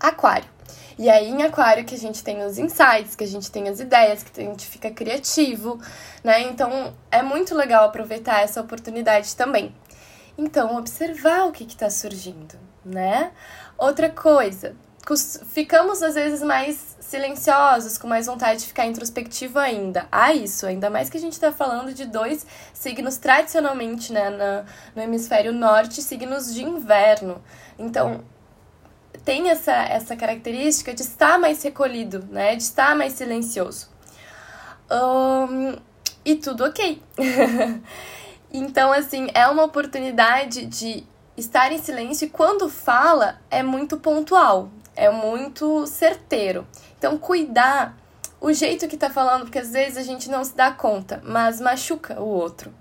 Aquário. 0.00 0.53
E 0.98 1.10
aí 1.10 1.28
em 1.28 1.42
aquário 1.42 1.84
que 1.84 1.94
a 1.94 1.98
gente 1.98 2.22
tem 2.22 2.44
os 2.44 2.58
insights, 2.58 3.16
que 3.16 3.24
a 3.24 3.26
gente 3.26 3.50
tem 3.50 3.68
as 3.68 3.80
ideias, 3.80 4.22
que 4.22 4.40
a 4.40 4.44
gente 4.44 4.66
fica 4.66 4.90
criativo, 4.90 5.80
né? 6.22 6.42
Então 6.42 6.94
é 7.10 7.22
muito 7.22 7.54
legal 7.54 7.84
aproveitar 7.84 8.42
essa 8.42 8.60
oportunidade 8.60 9.34
também. 9.34 9.74
Então, 10.36 10.76
observar 10.76 11.46
o 11.46 11.52
que 11.52 11.64
está 11.64 11.88
surgindo, 11.88 12.58
né? 12.84 13.30
Outra 13.78 14.10
coisa, 14.10 14.74
ficamos 15.52 16.02
às 16.02 16.14
vezes 16.14 16.42
mais 16.42 16.96
silenciosos, 16.98 17.98
com 17.98 18.08
mais 18.08 18.26
vontade 18.26 18.60
de 18.60 18.66
ficar 18.66 18.86
introspectivo 18.86 19.58
ainda. 19.58 20.08
Ah, 20.10 20.34
isso, 20.34 20.66
ainda 20.66 20.90
mais 20.90 21.08
que 21.08 21.16
a 21.16 21.20
gente 21.20 21.34
está 21.34 21.52
falando 21.52 21.94
de 21.94 22.06
dois 22.06 22.44
signos 22.72 23.16
tradicionalmente, 23.16 24.12
né, 24.12 24.30
no, 24.96 25.02
hemisfério 25.02 25.52
norte, 25.52 26.02
signos 26.02 26.52
de 26.52 26.64
inverno. 26.64 27.42
Então, 27.78 28.24
tem 29.24 29.50
essa, 29.50 29.72
essa 29.72 30.16
característica 30.16 30.92
de 30.92 31.02
estar 31.02 31.38
mais 31.38 31.62
recolhido, 31.62 32.26
né? 32.30 32.56
De 32.56 32.62
estar 32.62 32.96
mais 32.96 33.12
silencioso. 33.12 33.88
Um, 34.90 35.76
e 36.24 36.36
tudo 36.36 36.64
ok. 36.64 37.02
então, 38.52 38.92
assim, 38.92 39.28
é 39.34 39.46
uma 39.48 39.64
oportunidade 39.64 40.66
de 40.66 41.04
estar 41.36 41.72
em 41.72 41.78
silêncio 41.78 42.26
e 42.26 42.30
quando 42.30 42.68
fala 42.68 43.38
é 43.50 43.62
muito 43.62 43.96
pontual, 43.98 44.70
é 44.94 45.10
muito 45.10 45.86
certeiro. 45.86 46.66
Então, 46.98 47.18
cuidar 47.18 47.96
o 48.40 48.52
jeito 48.52 48.86
que 48.86 48.96
tá 48.96 49.10
falando, 49.10 49.42
porque 49.42 49.58
às 49.58 49.72
vezes 49.72 49.96
a 49.96 50.02
gente 50.02 50.30
não 50.30 50.44
se 50.44 50.54
dá 50.54 50.70
conta, 50.70 51.22
mas 51.24 51.60
machuca 51.60 52.20
o 52.20 52.26
outro. 52.26 52.72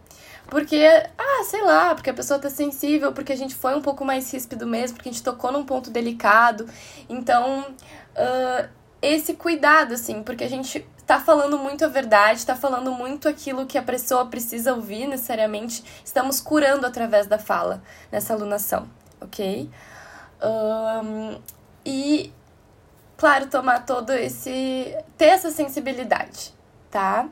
Porque, 0.54 0.86
ah, 1.18 1.44
sei 1.46 1.64
lá, 1.64 1.96
porque 1.96 2.12
a 2.12 2.14
pessoa 2.14 2.40
tá 2.40 2.48
sensível, 2.48 3.12
porque 3.12 3.34
a 3.34 3.36
gente 3.36 3.56
foi 3.56 3.76
um 3.76 3.82
pouco 3.82 4.06
mais 4.06 4.32
ríspido 4.32 4.68
mesmo, 4.68 4.96
porque 4.98 5.10
a 5.10 5.12
gente 5.12 5.24
tocou 5.24 5.52
num 5.52 5.66
ponto 5.66 5.90
delicado. 5.90 6.70
Então, 7.10 7.62
uh, 7.72 8.70
esse 9.02 9.34
cuidado, 9.34 9.96
assim, 9.96 10.22
porque 10.22 10.44
a 10.44 10.48
gente 10.48 10.88
tá 11.08 11.20
falando 11.20 11.58
muito 11.58 11.84
a 11.84 11.88
verdade, 11.88 12.46
tá 12.46 12.56
falando 12.56 12.92
muito 12.92 13.28
aquilo 13.28 13.66
que 13.66 13.80
a 13.80 13.82
pessoa 13.82 14.28
precisa 14.28 14.76
ouvir 14.76 15.08
necessariamente. 15.08 15.84
Estamos 16.06 16.40
curando 16.40 16.86
através 16.86 17.26
da 17.26 17.40
fala 17.40 17.82
nessa 18.12 18.36
alunação, 18.36 18.88
ok? 19.20 19.68
Um, 20.40 21.42
e, 21.84 22.32
claro, 23.18 23.48
tomar 23.48 23.88
todo 23.88 24.12
esse. 24.12 24.96
ter 25.18 25.30
essa 25.30 25.50
sensibilidade, 25.50 26.54
tá? 26.92 27.28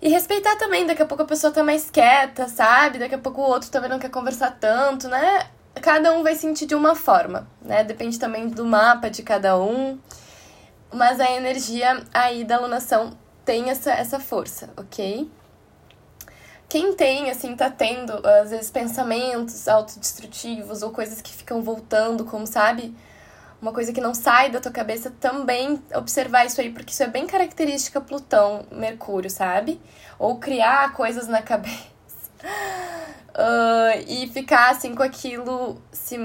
E 0.00 0.08
respeitar 0.08 0.56
também, 0.56 0.86
daqui 0.86 1.02
a 1.02 1.06
pouco 1.06 1.22
a 1.22 1.26
pessoa 1.26 1.52
tá 1.52 1.62
mais 1.62 1.90
quieta, 1.90 2.48
sabe? 2.48 2.98
Daqui 2.98 3.14
a 3.14 3.18
pouco 3.18 3.40
o 3.40 3.44
outro 3.44 3.70
também 3.70 3.90
não 3.90 3.98
quer 3.98 4.10
conversar 4.10 4.56
tanto, 4.58 5.08
né? 5.08 5.46
Cada 5.82 6.12
um 6.12 6.22
vai 6.22 6.34
sentir 6.34 6.66
de 6.66 6.74
uma 6.74 6.94
forma, 6.94 7.46
né? 7.62 7.84
Depende 7.84 8.18
também 8.18 8.48
do 8.48 8.64
mapa 8.64 9.10
de 9.10 9.22
cada 9.22 9.58
um. 9.58 9.98
Mas 10.92 11.20
a 11.20 11.30
energia 11.30 12.02
aí 12.12 12.44
da 12.44 12.56
alunação 12.56 13.16
tem 13.44 13.70
essa, 13.70 13.92
essa 13.92 14.18
força, 14.18 14.70
ok? 14.76 15.30
quem 16.70 16.94
tem, 16.94 17.28
assim, 17.28 17.56
tá 17.56 17.68
tendo, 17.68 18.24
às 18.24 18.50
vezes, 18.50 18.70
pensamentos 18.70 19.66
autodestrutivos 19.66 20.82
ou 20.82 20.92
coisas 20.92 21.20
que 21.20 21.32
ficam 21.32 21.60
voltando, 21.60 22.24
como, 22.24 22.46
sabe? 22.46 22.94
Uma 23.60 23.72
coisa 23.72 23.92
que 23.92 24.00
não 24.00 24.14
sai 24.14 24.50
da 24.50 24.58
tua 24.58 24.72
cabeça, 24.72 25.12
também 25.20 25.82
observar 25.94 26.46
isso 26.46 26.60
aí, 26.60 26.70
porque 26.70 26.92
isso 26.92 27.02
é 27.02 27.06
bem 27.06 27.26
característica 27.26 28.00
Plutão, 28.00 28.64
Mercúrio, 28.72 29.28
sabe? 29.28 29.78
Ou 30.18 30.38
criar 30.38 30.94
coisas 30.94 31.28
na 31.28 31.42
cabeça. 31.42 31.84
Uh, 33.34 34.00
e 34.08 34.26
ficar, 34.28 34.70
assim, 34.70 34.94
com 34.94 35.02
aquilo 35.02 35.80
se 35.92 36.16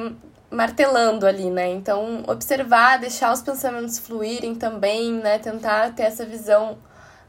martelando 0.49 1.27
ali, 1.27 1.49
né? 1.49 1.67
Então, 1.71 2.23
observar, 2.25 2.99
deixar 2.99 3.33
os 3.33 3.41
pensamentos 3.41 3.99
fluírem 3.99 4.55
também, 4.55 5.11
né? 5.11 5.37
Tentar 5.37 5.93
ter 5.93 6.03
essa 6.03 6.25
visão 6.25 6.77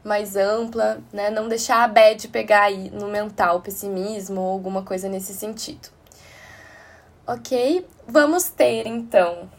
mais 0.05 0.37
ampla, 0.37 0.99
né? 1.11 1.29
Não 1.29 1.49
deixar 1.49 1.83
a 1.83 1.87
bad 1.87 2.25
pegar 2.29 2.63
aí 2.63 2.89
no 2.91 3.09
mental, 3.09 3.59
pessimismo 3.59 4.39
ou 4.39 4.53
alguma 4.53 4.83
coisa 4.83 5.09
nesse 5.09 5.33
sentido. 5.33 5.89
Ok? 7.27 7.85
Vamos 8.07 8.45
ter 8.47 8.87
então 8.87 9.49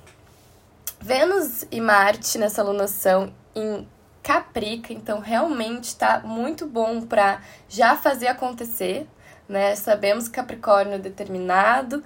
Vênus 1.00 1.64
e 1.70 1.80
Marte 1.80 2.38
nessa 2.38 2.60
alunação 2.60 3.32
em 3.54 3.86
Caprica, 4.22 4.92
então 4.92 5.20
realmente 5.20 5.96
tá 5.96 6.20
muito 6.24 6.66
bom 6.66 7.00
para 7.00 7.40
já 7.68 7.96
fazer 7.96 8.26
acontecer, 8.26 9.06
né? 9.48 9.74
Sabemos 9.74 10.28
que 10.28 10.34
Capricórnio 10.34 10.94
é 10.94 10.98
determinado 10.98 12.02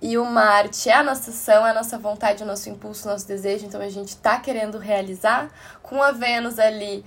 e 0.00 0.18
o 0.18 0.24
Marte 0.24 0.90
é 0.90 0.94
a 0.94 1.02
nossa 1.02 1.30
ação, 1.30 1.66
é 1.66 1.70
a 1.70 1.74
nossa 1.74 1.98
vontade, 1.98 2.42
o 2.42 2.46
nosso 2.46 2.68
impulso, 2.68 3.08
o 3.08 3.10
nosso 3.10 3.26
desejo, 3.26 3.66
então 3.66 3.80
a 3.80 3.88
gente 3.88 4.16
tá 4.18 4.38
querendo 4.38 4.78
realizar. 4.78 5.50
Com 5.82 6.02
a 6.02 6.12
Vênus 6.12 6.58
ali 6.58 7.04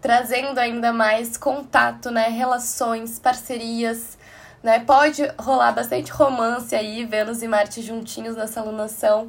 trazendo 0.00 0.58
ainda 0.58 0.92
mais 0.92 1.36
contato, 1.36 2.10
né? 2.10 2.28
Relações, 2.28 3.18
parcerias, 3.18 4.16
né? 4.62 4.80
Pode 4.80 5.22
rolar 5.38 5.72
bastante 5.72 6.10
romance 6.10 6.74
aí, 6.74 7.04
Vênus 7.04 7.42
e 7.42 7.48
Marte 7.48 7.82
juntinhos 7.82 8.36
nessa 8.36 8.60
alunação, 8.60 9.28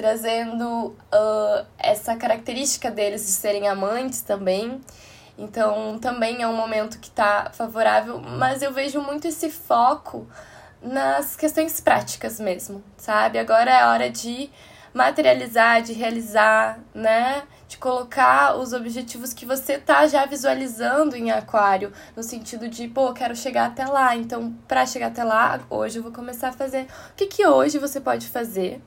trazendo 0.00 0.96
uh, 1.12 1.66
essa 1.78 2.16
característica 2.16 2.90
deles 2.90 3.20
de 3.20 3.32
serem 3.32 3.68
amantes 3.68 4.22
também. 4.22 4.80
Então, 5.36 5.98
também 5.98 6.40
é 6.40 6.48
um 6.48 6.56
momento 6.56 6.98
que 6.98 7.10
tá 7.10 7.50
favorável, 7.52 8.18
mas 8.18 8.62
eu 8.62 8.72
vejo 8.72 9.02
muito 9.02 9.28
esse 9.28 9.50
foco 9.50 10.26
nas 10.82 11.36
questões 11.36 11.82
práticas 11.82 12.40
mesmo, 12.40 12.82
sabe? 12.96 13.38
Agora 13.38 13.70
é 13.70 13.84
hora 13.84 14.08
de 14.08 14.48
materializar, 14.94 15.82
de 15.82 15.92
realizar, 15.92 16.80
né? 16.94 17.42
De 17.68 17.76
colocar 17.76 18.56
os 18.56 18.72
objetivos 18.72 19.34
que 19.34 19.44
você 19.44 19.76
tá 19.76 20.06
já 20.06 20.24
visualizando 20.24 21.14
em 21.14 21.30
aquário, 21.30 21.92
no 22.16 22.22
sentido 22.22 22.70
de, 22.70 22.88
pô, 22.88 23.12
quero 23.12 23.36
chegar 23.36 23.66
até 23.66 23.84
lá. 23.84 24.16
Então, 24.16 24.54
para 24.66 24.86
chegar 24.86 25.08
até 25.08 25.22
lá, 25.22 25.60
hoje 25.68 25.98
eu 25.98 26.02
vou 26.02 26.10
começar 26.10 26.48
a 26.48 26.52
fazer. 26.52 26.86
O 27.10 27.14
que 27.16 27.26
que 27.26 27.46
hoje 27.46 27.78
você 27.78 28.00
pode 28.00 28.26
fazer? 28.28 28.80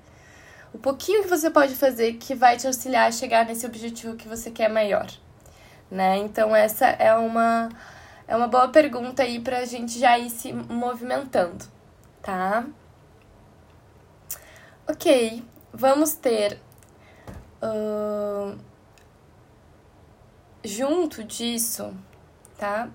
O 0.73 0.77
pouquinho 0.79 1.21
que 1.21 1.29
você 1.29 1.51
pode 1.51 1.75
fazer 1.75 2.13
que 2.13 2.33
vai 2.33 2.57
te 2.57 2.65
auxiliar 2.65 3.07
a 3.07 3.11
chegar 3.11 3.45
nesse 3.45 3.65
objetivo 3.65 4.15
que 4.15 4.27
você 4.27 4.49
quer 4.49 4.69
maior, 4.69 5.07
né? 5.89 6.17
Então, 6.17 6.55
essa 6.55 6.87
é 6.87 7.13
uma 7.13 7.69
é 8.27 8.35
uma 8.35 8.47
boa 8.47 8.69
pergunta 8.69 9.21
aí 9.21 9.39
pra 9.39 9.65
gente 9.65 9.99
já 9.99 10.17
ir 10.17 10.29
se 10.29 10.51
movimentando, 10.51 11.65
tá? 12.21 12.65
Ok, 14.87 15.43
vamos 15.71 16.13
ter 16.13 16.59
uh, 17.61 18.57
junto 20.63 21.23
disso, 21.23 21.93
tá? 22.57 22.89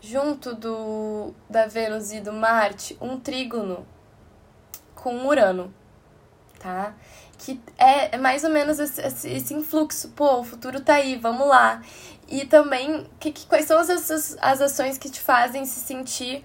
Junto 0.00 0.54
do 0.54 1.32
da 1.48 1.66
Vênus 1.66 2.12
e 2.12 2.20
do 2.20 2.32
Marte, 2.32 2.96
um 3.00 3.20
trígono 3.20 3.86
com 4.94 5.26
Urano, 5.26 5.72
tá? 6.60 6.94
Que 7.38 7.60
é, 7.76 8.14
é 8.14 8.18
mais 8.18 8.44
ou 8.44 8.50
menos 8.50 8.78
esse, 8.78 9.00
esse, 9.28 9.54
influxo, 9.54 10.10
pô, 10.10 10.40
o 10.40 10.44
futuro 10.44 10.80
tá 10.80 10.94
aí, 10.94 11.16
vamos 11.16 11.48
lá. 11.48 11.82
E 12.28 12.44
também, 12.44 13.08
que, 13.18 13.32
que, 13.32 13.46
quais 13.46 13.64
são 13.64 13.78
as, 13.78 13.88
as 14.40 14.60
ações 14.60 14.96
que 14.96 15.10
te 15.10 15.20
fazem 15.20 15.64
se 15.64 15.80
sentir 15.80 16.44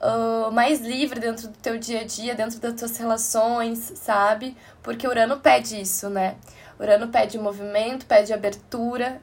uh, 0.00 0.50
mais 0.52 0.80
livre 0.80 1.20
dentro 1.20 1.48
do 1.48 1.58
teu 1.58 1.78
dia 1.78 2.00
a 2.00 2.04
dia, 2.04 2.34
dentro 2.34 2.58
das 2.58 2.74
tuas 2.74 2.96
relações, 2.96 3.92
sabe? 3.96 4.56
Porque 4.82 5.06
Urano 5.06 5.38
pede 5.38 5.80
isso, 5.80 6.08
né? 6.08 6.36
Urano 6.78 7.08
pede 7.08 7.38
movimento, 7.38 8.06
pede 8.06 8.32
abertura, 8.32 9.20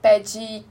pede 0.00 0.64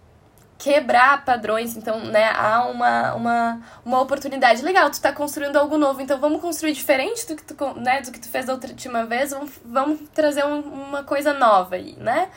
quebrar 0.61 1.25
padrões, 1.25 1.75
então, 1.75 1.99
né, 2.05 2.31
há 2.35 2.65
uma, 2.65 3.15
uma, 3.15 3.61
uma 3.83 3.99
oportunidade 3.99 4.61
legal, 4.61 4.91
tu 4.91 5.01
tá 5.01 5.11
construindo 5.11 5.57
algo 5.57 5.75
novo, 5.75 6.01
então 6.01 6.19
vamos 6.19 6.39
construir 6.39 6.73
diferente 6.73 7.25
do 7.25 7.35
que 7.35 7.43
tu, 7.43 7.73
né, 7.79 7.99
do 8.01 8.11
que 8.11 8.19
tu 8.19 8.29
fez 8.29 8.45
da 8.45 8.53
última 8.53 9.03
vez, 9.07 9.31
vamos, 9.31 9.49
vamos 9.65 10.01
trazer 10.13 10.45
um, 10.45 10.59
uma 10.59 11.03
coisa 11.03 11.33
nova 11.33 11.77
aí, 11.77 11.95
né? 11.97 12.29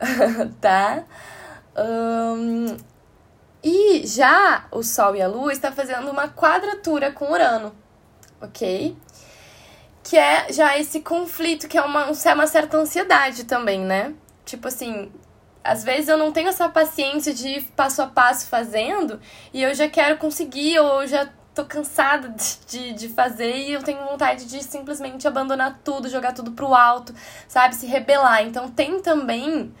tá? 0.62 1.04
Um, 1.76 2.74
e 3.62 4.06
já 4.06 4.64
o 4.70 4.82
Sol 4.82 5.14
e 5.14 5.20
a 5.20 5.28
Lua 5.28 5.52
está 5.52 5.70
fazendo 5.70 6.10
uma 6.10 6.28
quadratura 6.28 7.12
com 7.12 7.30
Urano, 7.30 7.76
ok? 8.40 8.96
Que 10.02 10.16
é 10.16 10.50
já 10.50 10.78
esse 10.78 11.02
conflito, 11.02 11.68
que 11.68 11.76
é 11.76 11.82
uma, 11.82 12.06
uma 12.06 12.46
certa 12.46 12.78
ansiedade 12.78 13.44
também, 13.44 13.80
né? 13.80 14.14
Tipo 14.46 14.68
assim, 14.68 15.12
às 15.64 15.84
vezes 15.84 16.08
eu 16.08 16.16
não 16.16 16.32
tenho 16.32 16.48
essa 16.48 16.68
paciência 16.68 17.32
de 17.32 17.48
ir 17.48 17.62
passo 17.76 18.02
a 18.02 18.06
passo 18.06 18.46
fazendo 18.46 19.20
e 19.52 19.62
eu 19.62 19.74
já 19.74 19.88
quero 19.88 20.18
conseguir 20.18 20.78
ou 20.78 21.06
já 21.06 21.28
tô 21.54 21.64
cansada 21.64 22.28
de, 22.28 22.58
de, 22.66 22.92
de 22.94 23.08
fazer 23.08 23.54
e 23.54 23.72
eu 23.72 23.82
tenho 23.82 24.04
vontade 24.04 24.46
de 24.46 24.62
simplesmente 24.62 25.28
abandonar 25.28 25.80
tudo, 25.84 26.08
jogar 26.08 26.32
tudo 26.32 26.52
pro 26.52 26.74
alto, 26.74 27.14
sabe? 27.46 27.74
Se 27.74 27.86
rebelar. 27.86 28.42
Então 28.42 28.70
tem 28.70 29.00
também 29.00 29.72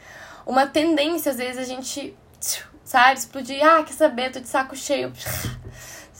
uma 0.46 0.66
tendência, 0.66 1.30
às 1.30 1.38
vezes, 1.38 1.58
a 1.58 1.64
gente 1.64 2.14
sabe? 2.84 3.18
Explodir, 3.18 3.64
ah, 3.64 3.82
quer 3.82 3.94
saber, 3.94 4.30
tô 4.30 4.40
de 4.40 4.48
saco 4.48 4.76
cheio, 4.76 5.12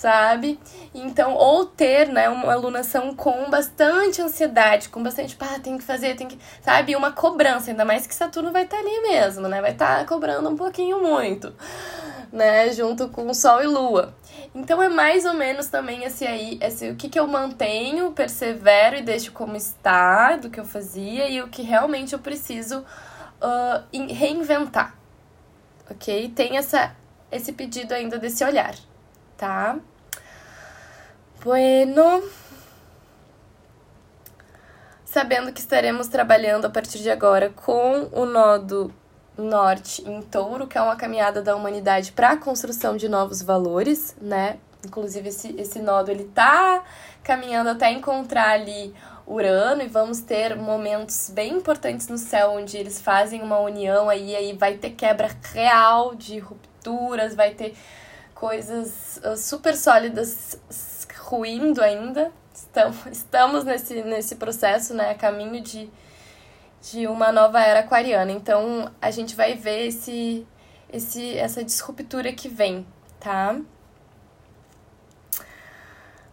sabe? 0.03 0.59
Então, 0.95 1.35
ou 1.35 1.65
ter, 1.65 2.09
né, 2.09 2.29
uma 2.29 2.53
alunação 2.53 3.15
com 3.15 3.49
bastante 3.49 4.21
ansiedade, 4.21 4.89
com 4.89 5.03
bastante, 5.03 5.37
pá, 5.37 5.59
tem 5.61 5.79
que 5.79 5.85
fazer, 5.85 6.17
tem 6.17 6.27
que, 6.27 6.39
sabe? 6.61 6.97
Uma 6.97 7.13
cobrança, 7.13 7.71
ainda 7.71 7.85
mais 7.85 8.07
que 8.07 8.15
Saturno 8.15 8.51
vai 8.51 8.65
estar 8.65 8.77
tá 8.77 8.83
ali 8.83 9.01
mesmo, 9.03 9.49
né? 9.49 9.61
Vai 9.61 9.73
estar 9.73 9.99
tá 9.99 10.05
cobrando 10.05 10.49
um 10.49 10.57
pouquinho 10.57 11.01
muito, 11.01 11.55
né? 12.33 12.73
Junto 12.73 13.09
com 13.09 13.33
Sol 13.33 13.63
e 13.63 13.67
Lua. 13.67 14.15
Então, 14.55 14.83
é 14.83 14.89
mais 14.89 15.25
ou 15.25 15.35
menos 15.35 15.69
também 15.69 16.05
esse 16.05 16.27
aí, 16.27 16.59
esse, 16.61 16.91
o 16.91 16.97
que, 16.97 17.09
que 17.09 17.19
eu 17.19 17.27
mantenho, 17.27 18.13
persevero 18.13 18.97
e 18.97 19.03
deixo 19.03 19.33
como 19.33 19.57
está, 19.57 20.37
do 20.37 20.51
que 20.51 20.59
eu 20.59 20.65
fazia, 20.65 21.29
e 21.29 21.41
o 21.41 21.49
que 21.49 21.63
realmente 21.63 22.13
eu 22.13 22.19
preciso 22.19 22.81
uh, 22.81 24.13
reinventar 24.13 24.97
ok? 25.93 26.31
Tem 26.35 26.57
essa, 26.57 26.95
esse 27.31 27.53
pedido 27.53 27.93
ainda 27.93 28.19
desse 28.19 28.45
olhar, 28.45 28.75
tá? 29.37 29.79
Bueno. 31.43 32.23
Sabendo 35.05 35.53
que 35.53 35.61
estaremos 35.61 36.07
trabalhando 36.07 36.67
a 36.67 36.71
partir 36.71 37.01
de 37.01 37.11
agora 37.11 37.51
com 37.51 38.09
o 38.13 38.25
nodo 38.25 38.95
norte 39.37 40.09
em 40.09 40.23
touro, 40.23 40.69
que 40.69 40.79
é 40.79 40.81
uma 40.81 40.95
caminhada 40.95 41.43
da 41.43 41.57
humanidade 41.57 42.13
para 42.13 42.31
a 42.31 42.37
construção 42.37 42.97
de 42.97 43.09
novos 43.09 43.43
valores, 43.43 44.15
né? 44.21 44.59
Inclusive, 44.87 45.31
esse, 45.31 45.53
esse 45.61 45.81
nodo 45.81 46.13
ele 46.13 46.25
tá 46.25 46.85
caminhando 47.25 47.71
até 47.71 47.91
encontrar 47.91 48.51
ali 48.51 48.95
Urano 49.27 49.83
e 49.83 49.89
vamos 49.89 50.21
ter 50.21 50.57
momentos 50.57 51.29
bem 51.29 51.55
importantes 51.55 52.07
no 52.07 52.19
céu 52.19 52.53
onde 52.53 52.77
eles 52.77 53.01
fazem 53.01 53.43
uma 53.43 53.59
união 53.59 54.09
aí, 54.09 54.37
aí 54.37 54.57
vai 54.57 54.75
ter 54.75 54.91
quebra 54.91 55.29
real 55.53 56.15
de 56.15 56.39
rupturas, 56.39 57.35
vai 57.35 57.51
ter 57.51 57.75
coisas 58.33 59.21
ah, 59.25 59.37
super 59.37 59.77
sólidas 59.77 60.59
ruindo 61.33 61.81
ainda. 61.83 62.31
Estamos, 62.55 63.07
estamos 63.11 63.65
nesse, 63.65 64.03
nesse 64.03 64.37
processo, 64.37 64.93
né, 64.93 65.15
caminho 65.15 65.63
de, 65.63 65.89
de 66.83 67.07
uma 67.07 67.33
nova 67.33 67.61
era 67.63 67.81
aquariana. 67.81 68.31
Então, 68.31 68.91
a 69.01 69.11
gente 69.11 69.35
vai 69.35 69.55
ver 69.55 69.87
esse, 69.87 70.47
esse, 70.93 71.37
essa 71.39 71.65
disruptura 71.65 72.33
que 72.33 72.49
vem, 72.49 72.87
tá? 73.19 73.59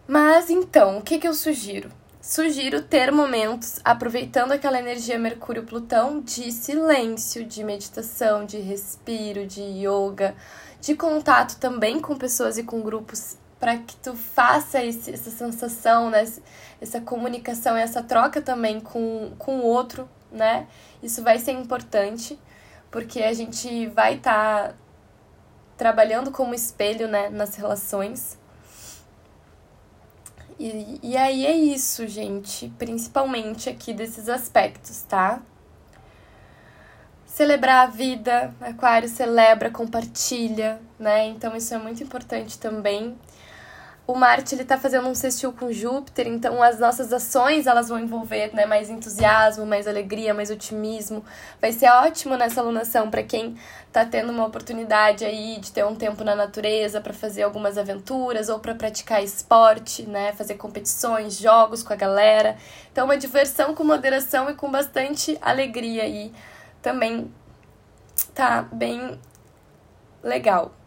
Mas 0.05 0.49
então, 0.49 0.97
o 0.97 1.01
que, 1.01 1.19
que 1.19 1.27
eu 1.27 1.33
sugiro? 1.33 1.89
Sugiro 2.21 2.81
ter 2.81 3.11
momentos, 3.11 3.79
aproveitando 3.83 4.51
aquela 4.51 4.77
energia 4.77 5.17
Mercúrio-Plutão, 5.17 6.19
de 6.19 6.51
silêncio, 6.51 7.45
de 7.45 7.63
meditação, 7.63 8.45
de 8.45 8.57
respiro, 8.57 9.47
de 9.47 9.61
yoga, 9.61 10.35
de 10.81 10.95
contato 10.95 11.57
também 11.59 11.99
com 11.99 12.17
pessoas 12.17 12.57
e 12.57 12.63
com 12.63 12.81
grupos, 12.81 13.37
para 13.59 13.77
que 13.77 13.95
tu 13.97 14.15
faça 14.15 14.83
esse, 14.83 15.11
essa 15.11 15.29
sensação, 15.29 16.09
né? 16.09 16.25
essa 16.79 17.01
comunicação, 17.01 17.75
essa 17.75 18.01
troca 18.01 18.41
também 18.41 18.79
com, 18.79 19.33
com 19.37 19.59
o 19.59 19.65
outro, 19.65 20.09
né? 20.31 20.67
Isso 21.03 21.21
vai 21.21 21.37
ser 21.39 21.51
importante, 21.51 22.39
porque 22.89 23.21
a 23.21 23.33
gente 23.33 23.87
vai 23.87 24.15
estar. 24.15 24.69
Tá 24.69 24.75
trabalhando 25.79 26.29
como 26.29 26.53
espelho, 26.53 27.07
né, 27.07 27.29
nas 27.29 27.55
relações. 27.55 28.37
E, 30.59 30.99
e 31.01 31.15
aí 31.15 31.45
é 31.45 31.55
isso, 31.55 32.05
gente, 32.05 32.67
principalmente 32.77 33.69
aqui 33.69 33.93
desses 33.93 34.27
aspectos, 34.27 35.03
tá? 35.03 35.41
Celebrar 37.25 37.87
a 37.87 37.89
vida, 37.89 38.53
Aquário 38.59 39.07
celebra, 39.07 39.71
compartilha, 39.71 40.81
né? 40.99 41.27
Então 41.27 41.55
isso 41.55 41.73
é 41.73 41.77
muito 41.77 42.03
importante 42.03 42.59
também 42.59 43.17
o 44.09 44.15
Marte 44.15 44.55
ele 44.55 44.65
tá 44.65 44.75
fazendo 44.75 45.07
um 45.07 45.13
sextil 45.13 45.53
com 45.53 45.71
Júpiter, 45.71 46.25
então 46.25 46.63
as 46.63 46.79
nossas 46.79 47.13
ações 47.13 47.67
elas 47.67 47.89
vão 47.89 47.99
envolver 47.99 48.51
né, 48.55 48.65
mais 48.65 48.89
entusiasmo, 48.89 49.67
mais 49.67 49.87
alegria, 49.87 50.33
mais 50.33 50.49
otimismo. 50.49 51.23
Vai 51.61 51.71
ser 51.71 51.91
ótimo 51.91 52.35
nessa 52.35 52.59
alunação 52.59 53.11
para 53.11 53.21
quem 53.21 53.55
tá 53.93 54.03
tendo 54.03 54.31
uma 54.31 54.47
oportunidade 54.47 55.23
aí 55.23 55.59
de 55.59 55.71
ter 55.71 55.85
um 55.85 55.93
tempo 55.93 56.23
na 56.23 56.33
natureza 56.33 56.99
para 56.99 57.13
fazer 57.13 57.43
algumas 57.43 57.77
aventuras 57.77 58.49
ou 58.49 58.57
para 58.57 58.73
praticar 58.73 59.23
esporte, 59.23 60.01
né, 60.09 60.33
fazer 60.33 60.55
competições, 60.55 61.37
jogos 61.37 61.83
com 61.83 61.93
a 61.93 61.95
galera. 61.95 62.57
Então 62.91 63.05
uma 63.05 63.15
diversão 63.15 63.75
com 63.75 63.83
moderação 63.83 64.49
e 64.49 64.55
com 64.55 64.71
bastante 64.71 65.37
alegria 65.39 66.01
aí 66.01 66.33
também 66.81 67.31
tá 68.33 68.63
bem 68.63 69.19
legal. 70.23 70.78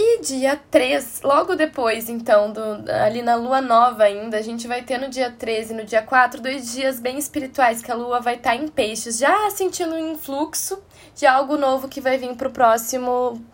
E 0.00 0.20
dia 0.20 0.56
3, 0.70 1.22
logo 1.24 1.56
depois, 1.56 2.08
então, 2.08 2.52
do, 2.52 2.60
ali 3.04 3.20
na 3.20 3.34
lua 3.34 3.60
nova 3.60 4.04
ainda, 4.04 4.38
a 4.38 4.42
gente 4.42 4.68
vai 4.68 4.80
ter 4.80 4.96
no 4.96 5.08
dia 5.08 5.28
13 5.28 5.72
e 5.72 5.76
no 5.76 5.84
dia 5.84 6.00
4 6.00 6.40
dois 6.40 6.70
dias 6.70 7.00
bem 7.00 7.18
espirituais, 7.18 7.82
que 7.82 7.90
a 7.90 7.96
lua 7.96 8.20
vai 8.20 8.36
estar 8.36 8.50
tá 8.50 8.56
em 8.56 8.68
peixes, 8.68 9.18
já 9.18 9.50
sentindo 9.50 9.96
um 9.96 10.12
influxo 10.12 10.80
de 11.16 11.26
algo 11.26 11.56
novo 11.56 11.88
que 11.88 12.00
vai 12.00 12.16
vir 12.16 12.36
pro 12.36 12.50
próximo. 12.50 13.44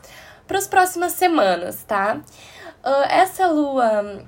para 0.47 0.59
as 0.59 0.69
próximas 0.69 1.13
semanas, 1.13 1.83
tá? 1.85 2.21
Uh, 2.85 3.05
essa 3.09 3.47
lua 3.47 4.23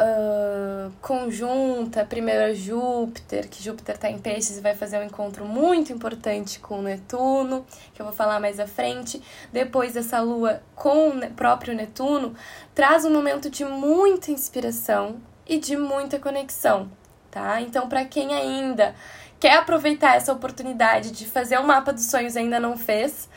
uh, 0.00 0.92
conjunta, 1.00 2.04
primeiro 2.04 2.44
a 2.44 2.54
Júpiter, 2.54 3.48
que 3.48 3.62
Júpiter 3.62 3.94
está 3.94 4.10
em 4.10 4.18
peixes 4.18 4.58
e 4.58 4.60
vai 4.60 4.74
fazer 4.74 4.98
um 4.98 5.02
encontro 5.02 5.44
muito 5.44 5.92
importante 5.92 6.58
com 6.58 6.82
Netuno, 6.82 7.66
que 7.94 8.00
eu 8.00 8.06
vou 8.06 8.14
falar 8.14 8.40
mais 8.40 8.60
à 8.60 8.66
frente. 8.66 9.22
Depois 9.52 9.96
essa 9.96 10.20
lua 10.20 10.62
com 10.74 11.08
o 11.08 11.30
próprio 11.30 11.74
Netuno 11.74 12.34
traz 12.74 13.04
um 13.04 13.12
momento 13.12 13.50
de 13.50 13.64
muita 13.64 14.30
inspiração 14.30 15.16
e 15.46 15.58
de 15.58 15.76
muita 15.76 16.18
conexão, 16.18 16.90
tá? 17.30 17.60
Então, 17.60 17.88
para 17.88 18.04
quem 18.04 18.34
ainda 18.34 18.94
quer 19.38 19.58
aproveitar 19.58 20.16
essa 20.16 20.32
oportunidade 20.32 21.10
de 21.10 21.26
fazer 21.26 21.58
um 21.58 21.66
mapa 21.66 21.92
dos 21.92 22.06
sonhos 22.06 22.34
e 22.34 22.40
ainda 22.40 22.58
não 22.58 22.76
fez, 22.76 23.28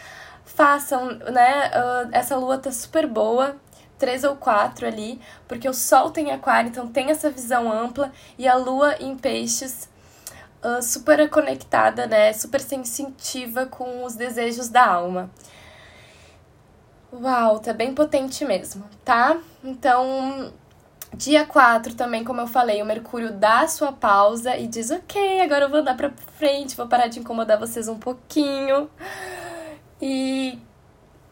façam, 0.44 1.12
né? 1.12 1.70
Uh, 1.70 2.10
essa 2.12 2.36
lua 2.36 2.58
tá 2.58 2.72
super 2.72 3.06
boa, 3.06 3.56
três 4.00 4.24
ou 4.24 4.36
quatro 4.36 4.88
ali, 4.88 5.20
porque 5.48 5.68
o 5.70 5.74
Sol 5.74 6.10
tem 6.10 6.32
aquário, 6.32 6.70
então 6.70 6.88
tem 6.88 7.12
essa 7.12 7.29
visão 7.29 7.72
ampla, 7.72 8.12
e 8.38 8.48
a 8.48 8.56
Lua 8.56 8.96
em 9.00 9.15
peixes 9.15 9.89
uh, 10.63 10.82
super 10.82 11.29
conectada, 11.29 12.08
né? 12.08 12.34
Super 12.34 12.62
sensitiva 12.62 13.65
com 13.65 14.03
os 14.03 14.15
desejos 14.15 14.70
da 14.70 14.86
alma. 14.86 15.29
Uau, 17.12 17.60
tá 17.60 17.74
bem 17.74 17.94
potente 17.94 18.46
mesmo, 18.46 18.86
tá? 19.03 19.38
Então, 19.63 20.53
dia 21.13 21.46
4 21.46 21.96
também, 21.96 22.24
como 22.24 22.39
eu 22.39 22.48
falei, 22.48 22.82
o 22.82 22.86
Mercúrio 22.86 23.34
dá 23.34 23.68
sua 23.68 23.91
pausa 23.91 24.56
e 24.56 24.68
diz: 24.68 24.91
Ok, 24.91 25.41
agora 25.41 25.65
eu 25.65 25.70
vou 25.70 25.79
andar 25.79 25.98
pra 25.98 26.12
frente, 26.38 26.77
vou 26.77 26.88
parar 26.88 27.08
de 27.08 27.20
incomodar 27.20 27.60
vocês 27.60 27.88
um 27.88 27.98
pouquinho. 27.98 28.89
E 30.01 30.58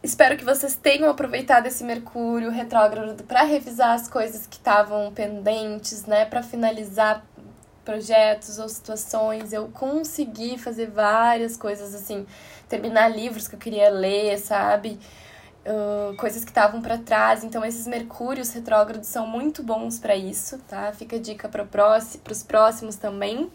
Espero 0.08 0.38
que 0.38 0.46
vocês 0.46 0.74
tenham 0.74 1.10
aproveitado 1.10 1.66
esse 1.66 1.84
Mercúrio 1.84 2.50
retrógrado 2.50 3.26
para 3.26 3.44
revisar 3.44 3.92
as 3.92 4.08
coisas 4.08 4.48
que 4.48 4.56
estavam 4.56 5.12
pendentes, 5.12 6.06
né, 6.06 6.24
para 6.24 6.42
finalizar 6.42 7.26
projetos 7.84 8.58
ou 8.58 8.70
situações. 8.70 9.52
Eu 9.52 9.68
consegui 9.68 10.58
fazer 10.58 10.90
várias 10.90 11.58
coisas 11.58 11.94
assim, 11.94 12.26
terminar 12.70 13.10
livros 13.10 13.50
que 13.50 13.56
eu 13.56 13.60
queria 13.60 13.90
ler, 13.90 14.38
sabe? 14.38 14.98
Uh, 15.66 16.16
coisas 16.16 16.46
que 16.46 16.52
estavam 16.52 16.82
para 16.82 16.98
trás. 16.98 17.44
Então, 17.44 17.66
esses 17.66 17.86
Mercúrios 17.86 18.52
retrógrados 18.52 19.10
são 19.10 19.28
muito 19.28 19.62
bons 19.62 20.00
para 20.00 20.16
isso, 20.16 20.58
tá? 20.70 20.90
Fica 20.94 21.18
a 21.18 21.20
dica 21.20 21.50
para 21.50 21.68
os 22.32 22.44
próximos 22.44 22.96
também. 22.96 23.52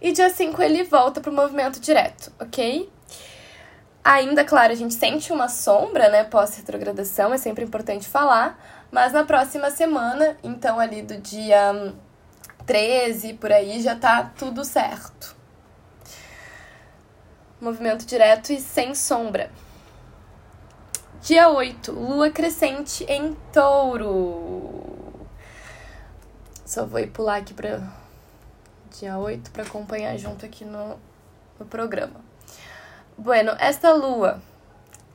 E 0.00 0.12
dia 0.12 0.30
5 0.30 0.62
ele 0.62 0.84
volta 0.84 1.20
para 1.20 1.30
o 1.30 1.34
movimento 1.34 1.78
direto, 1.78 2.32
ok? 2.40 2.88
Ainda, 4.10 4.42
claro, 4.42 4.72
a 4.72 4.74
gente 4.74 4.94
sente 4.94 5.30
uma 5.34 5.50
sombra, 5.50 6.08
né, 6.08 6.24
pós-retrogradação, 6.24 7.34
é 7.34 7.36
sempre 7.36 7.62
importante 7.62 8.08
falar, 8.08 8.58
mas 8.90 9.12
na 9.12 9.22
próxima 9.22 9.70
semana, 9.70 10.34
então 10.42 10.80
ali 10.80 11.02
do 11.02 11.18
dia 11.18 11.92
13 12.64 13.34
por 13.34 13.52
aí, 13.52 13.82
já 13.82 13.94
tá 13.94 14.32
tudo 14.38 14.64
certo. 14.64 15.36
Movimento 17.60 18.06
direto 18.06 18.50
e 18.50 18.58
sem 18.58 18.94
sombra. 18.94 19.50
Dia 21.20 21.50
8, 21.50 21.92
lua 21.92 22.30
crescente 22.30 23.04
em 23.04 23.34
touro. 23.52 25.28
Só 26.64 26.86
vou 26.86 27.06
pular 27.08 27.36
aqui 27.36 27.52
para 27.52 27.82
dia 28.98 29.18
8 29.18 29.50
para 29.50 29.64
acompanhar 29.64 30.16
junto 30.16 30.46
aqui 30.46 30.64
no, 30.64 30.98
no 31.60 31.66
programa. 31.66 32.27
Bueno, 33.18 33.56
esta 33.58 33.92
lua, 33.92 34.40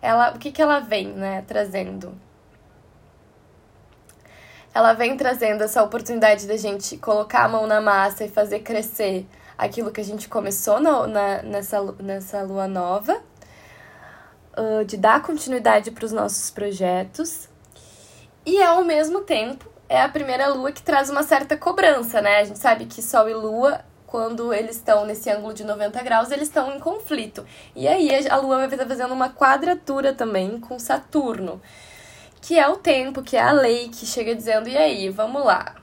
ela, 0.01 0.33
o 0.35 0.37
que, 0.37 0.51
que 0.51 0.61
ela 0.61 0.81
vem, 0.81 1.07
né, 1.07 1.41
trazendo? 1.47 2.13
Ela 4.73 4.91
vem 4.91 5.15
trazendo 5.15 5.63
essa 5.63 5.81
oportunidade 5.81 6.45
da 6.45 6.57
gente 6.57 6.97
colocar 6.97 7.45
a 7.45 7.47
mão 7.47 7.65
na 7.65 7.79
massa 7.79 8.25
e 8.25 8.29
fazer 8.29 8.59
crescer 8.59 9.25
aquilo 9.57 9.89
que 9.89 10.01
a 10.01 10.03
gente 10.03 10.27
começou 10.27 10.81
no, 10.81 11.07
na, 11.07 11.43
nessa, 11.43 11.81
nessa 11.99 12.41
lua 12.41 12.67
nova, 12.67 13.21
uh, 14.57 14.83
de 14.83 14.97
dar 14.97 15.21
continuidade 15.21 15.89
para 15.89 16.03
os 16.03 16.11
nossos 16.11 16.51
projetos, 16.51 17.47
e 18.45 18.61
ao 18.61 18.83
mesmo 18.83 19.21
tempo 19.21 19.71
é 19.87 20.01
a 20.01 20.09
primeira 20.09 20.49
lua 20.49 20.73
que 20.73 20.83
traz 20.83 21.09
uma 21.09 21.23
certa 21.23 21.55
cobrança, 21.55 22.21
né? 22.21 22.39
A 22.39 22.43
gente 22.43 22.59
sabe 22.59 22.85
que 22.85 23.01
Sol 23.01 23.29
e 23.29 23.33
Lua 23.33 23.79
quando 24.13 24.53
eles 24.53 24.75
estão 24.75 25.07
nesse 25.07 25.27
ângulo 25.31 25.55
de 25.55 25.63
90 25.63 26.03
graus, 26.03 26.29
eles 26.29 26.47
estão 26.47 26.75
em 26.75 26.79
conflito. 26.79 27.43
E 27.75 27.87
aí 27.87 28.11
a 28.27 28.35
Lua 28.37 28.57
vai 28.57 28.67
estar 28.67 28.85
fazendo 28.85 29.11
uma 29.11 29.33
quadratura 29.33 30.13
também 30.13 30.59
com 30.59 30.77
Saturno, 30.77 31.59
que 32.39 32.59
é 32.59 32.67
o 32.67 32.77
tempo, 32.77 33.23
que 33.23 33.35
é 33.35 33.41
a 33.41 33.51
lei 33.51 33.89
que 33.89 34.05
chega 34.05 34.35
dizendo: 34.35 34.69
e 34.69 34.77
aí, 34.77 35.09
vamos 35.09 35.43
lá, 35.43 35.73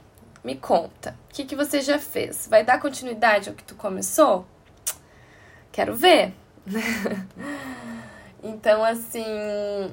me 0.45 0.55
conta, 0.55 1.17
o 1.29 1.35
que, 1.35 1.45
que 1.45 1.57
você 1.57 1.81
já 1.81 1.99
fez? 1.99 2.47
Vai 2.49 2.63
dar 2.63 2.81
continuidade 2.81 3.49
ao 3.49 3.55
que 3.57 3.65
tu 3.65 3.75
começou? 3.75 4.47
Quero 5.73 5.97
ver. 5.97 6.33
então, 8.45 8.85
assim, 8.85 9.91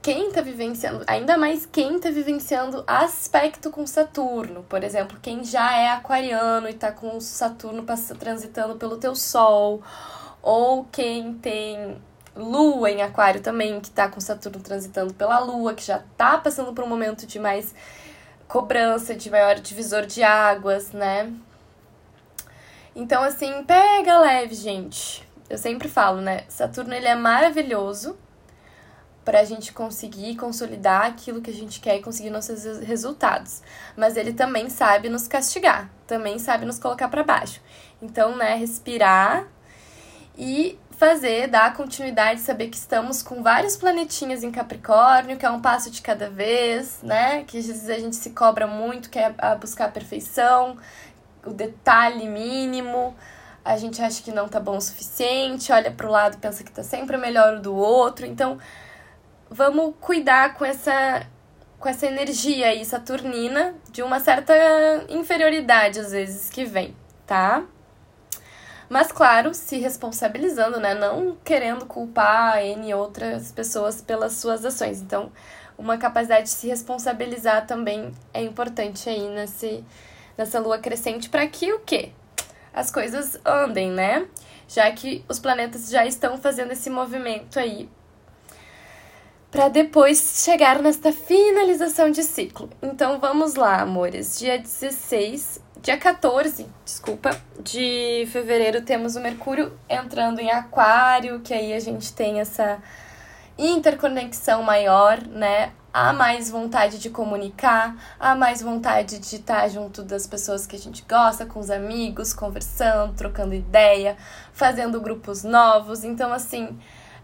quem 0.00 0.28
está 0.28 0.40
vivenciando, 0.40 1.04
ainda 1.06 1.36
mais 1.36 1.66
quem 1.66 1.96
está 1.96 2.10
vivenciando 2.10 2.84
aspecto 2.86 3.70
com 3.70 3.86
Saturno, 3.86 4.62
por 4.68 4.84
exemplo, 4.84 5.18
quem 5.20 5.42
já 5.44 5.76
é 5.76 5.88
aquariano 5.88 6.68
e 6.68 6.72
está 6.72 6.92
com 6.92 7.20
Saturno 7.20 7.84
transitando 8.18 8.76
pelo 8.76 8.96
teu 8.96 9.14
Sol, 9.14 9.82
ou 10.40 10.84
quem 10.84 11.34
tem 11.34 12.00
Lua 12.36 12.90
em 12.90 13.02
Aquário 13.02 13.40
também, 13.40 13.80
que 13.80 13.88
está 13.88 14.08
com 14.08 14.20
Saturno 14.20 14.60
transitando 14.60 15.12
pela 15.12 15.40
Lua, 15.40 15.74
que 15.74 15.82
já 15.82 15.98
está 15.98 16.38
passando 16.38 16.72
por 16.72 16.84
um 16.84 16.88
momento 16.88 17.26
de 17.26 17.38
mais 17.40 17.74
cobrança, 18.46 19.14
de 19.14 19.28
maior 19.28 19.56
divisor 19.56 20.06
de 20.06 20.22
águas, 20.22 20.92
né? 20.92 21.32
Então, 22.94 23.22
assim, 23.22 23.64
pega 23.64 24.20
leve, 24.20 24.54
gente. 24.54 25.26
Eu 25.50 25.58
sempre 25.58 25.88
falo, 25.88 26.20
né? 26.20 26.44
Saturno 26.48 26.94
ele 26.94 27.06
é 27.06 27.14
maravilhoso 27.14 28.16
para 29.28 29.40
a 29.40 29.44
gente 29.44 29.74
conseguir 29.74 30.36
consolidar 30.36 31.04
aquilo 31.04 31.42
que 31.42 31.50
a 31.50 31.54
gente 31.54 31.80
quer 31.80 31.98
e 31.98 32.00
conseguir 32.00 32.30
nossos 32.30 32.64
resultados. 32.78 33.60
Mas 33.94 34.16
ele 34.16 34.32
também 34.32 34.70
sabe 34.70 35.10
nos 35.10 35.28
castigar, 35.28 35.90
também 36.06 36.38
sabe 36.38 36.64
nos 36.64 36.78
colocar 36.78 37.08
para 37.08 37.22
baixo. 37.22 37.60
Então, 38.00 38.34
né, 38.36 38.54
respirar 38.54 39.46
e 40.34 40.78
fazer, 40.92 41.46
dar 41.46 41.74
continuidade, 41.74 42.40
saber 42.40 42.68
que 42.68 42.78
estamos 42.78 43.22
com 43.22 43.42
vários 43.42 43.76
planetinhas 43.76 44.42
em 44.42 44.50
Capricórnio, 44.50 45.36
que 45.36 45.44
é 45.44 45.50
um 45.50 45.60
passo 45.60 45.90
de 45.90 46.00
cada 46.00 46.30
vez, 46.30 47.00
né? 47.02 47.44
Que 47.44 47.58
às 47.58 47.66
vezes 47.66 47.90
a 47.90 47.98
gente 47.98 48.16
se 48.16 48.30
cobra 48.30 48.66
muito, 48.66 49.10
quer 49.10 49.34
buscar 49.60 49.84
a 49.84 49.90
perfeição, 49.90 50.78
o 51.44 51.50
detalhe 51.50 52.26
mínimo. 52.26 53.14
A 53.62 53.76
gente 53.76 54.00
acha 54.00 54.22
que 54.22 54.32
não 54.32 54.48
tá 54.48 54.58
bom 54.58 54.78
o 54.78 54.80
suficiente, 54.80 55.70
olha 55.70 55.90
pro 55.90 56.10
lado, 56.10 56.38
pensa 56.38 56.64
que 56.64 56.72
tá 56.72 56.82
sempre 56.82 57.18
melhor 57.18 57.58
o 57.58 57.60
do 57.60 57.74
outro. 57.74 58.24
Então, 58.24 58.58
vamos 59.50 59.94
cuidar 60.00 60.54
com 60.54 60.64
essa 60.64 61.26
com 61.78 61.88
essa 61.88 62.06
energia 62.06 62.68
aí 62.68 62.84
saturnina 62.84 63.74
de 63.90 64.02
uma 64.02 64.18
certa 64.18 64.52
inferioridade 65.08 66.00
às 66.00 66.10
vezes 66.10 66.50
que 66.50 66.64
vem, 66.64 66.96
tá? 67.24 67.64
Mas, 68.88 69.12
claro, 69.12 69.52
se 69.52 69.78
responsabilizando, 69.78 70.80
né? 70.80 70.94
Não 70.94 71.36
querendo 71.44 71.84
culpar 71.84 72.58
N 72.64 72.94
outras 72.94 73.52
pessoas 73.52 74.00
pelas 74.00 74.32
suas 74.32 74.64
ações. 74.64 75.02
Então, 75.02 75.30
uma 75.76 75.98
capacidade 75.98 76.44
de 76.44 76.50
se 76.50 76.68
responsabilizar 76.68 77.66
também 77.66 78.12
é 78.32 78.42
importante 78.42 79.08
aí 79.08 79.28
nesse, 79.28 79.84
nessa 80.36 80.58
lua 80.58 80.78
crescente 80.78 81.28
para 81.28 81.46
que 81.46 81.72
o 81.72 81.80
quê? 81.80 82.12
As 82.72 82.90
coisas 82.90 83.38
andem, 83.44 83.90
né? 83.90 84.26
Já 84.66 84.90
que 84.90 85.24
os 85.28 85.38
planetas 85.38 85.90
já 85.90 86.06
estão 86.06 86.38
fazendo 86.38 86.72
esse 86.72 86.88
movimento 86.88 87.58
aí 87.58 87.88
para 89.50 89.68
depois 89.68 90.42
chegar 90.44 90.80
nesta 90.82 91.12
finalização 91.12 92.10
de 92.10 92.22
ciclo. 92.22 92.68
Então 92.82 93.18
vamos 93.18 93.54
lá, 93.54 93.80
amores. 93.80 94.38
Dia 94.38 94.58
16, 94.58 95.60
dia 95.82 95.96
14, 95.96 96.66
desculpa, 96.84 97.30
de 97.60 98.28
fevereiro 98.30 98.82
temos 98.82 99.16
o 99.16 99.20
Mercúrio 99.20 99.72
entrando 99.88 100.40
em 100.40 100.50
Aquário, 100.50 101.40
que 101.40 101.54
aí 101.54 101.72
a 101.72 101.80
gente 101.80 102.12
tem 102.12 102.40
essa 102.40 102.78
interconexão 103.56 104.62
maior, 104.62 105.20
né? 105.26 105.72
Há 105.92 106.12
mais 106.12 106.50
vontade 106.50 106.98
de 106.98 107.08
comunicar, 107.08 107.96
há 108.20 108.34
mais 108.34 108.62
vontade 108.62 109.18
de 109.18 109.36
estar 109.36 109.66
junto 109.68 110.02
das 110.02 110.26
pessoas 110.26 110.66
que 110.66 110.76
a 110.76 110.78
gente 110.78 111.04
gosta, 111.08 111.46
com 111.46 111.58
os 111.58 111.70
amigos, 111.70 112.34
conversando, 112.34 113.14
trocando 113.14 113.54
ideia, 113.54 114.16
fazendo 114.52 115.00
grupos 115.00 115.42
novos. 115.42 116.04
Então, 116.04 116.32
assim, 116.32 116.78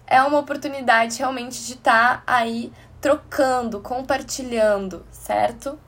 é 0.06 0.22
uma 0.22 0.38
oportunidade 0.38 1.18
realmente 1.18 1.64
de 1.66 1.74
estar 1.74 2.18
tá 2.18 2.22
aí 2.26 2.72
trocando, 3.00 3.80
compartilhando, 3.80 5.04
certo? 5.10 5.78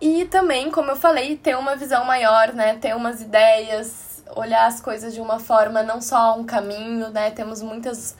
E 0.00 0.24
também, 0.24 0.70
como 0.70 0.90
eu 0.90 0.96
falei, 0.96 1.36
ter 1.36 1.56
uma 1.56 1.76
visão 1.76 2.04
maior, 2.04 2.52
né? 2.52 2.76
Ter 2.76 2.94
umas 2.94 3.20
ideias, 3.20 4.24
olhar 4.34 4.66
as 4.66 4.80
coisas 4.80 5.14
de 5.14 5.20
uma 5.20 5.38
forma, 5.38 5.82
não 5.82 6.00
só 6.00 6.36
um 6.36 6.44
caminho, 6.44 7.08
né? 7.10 7.30
Temos 7.30 7.62
muitas 7.62 8.16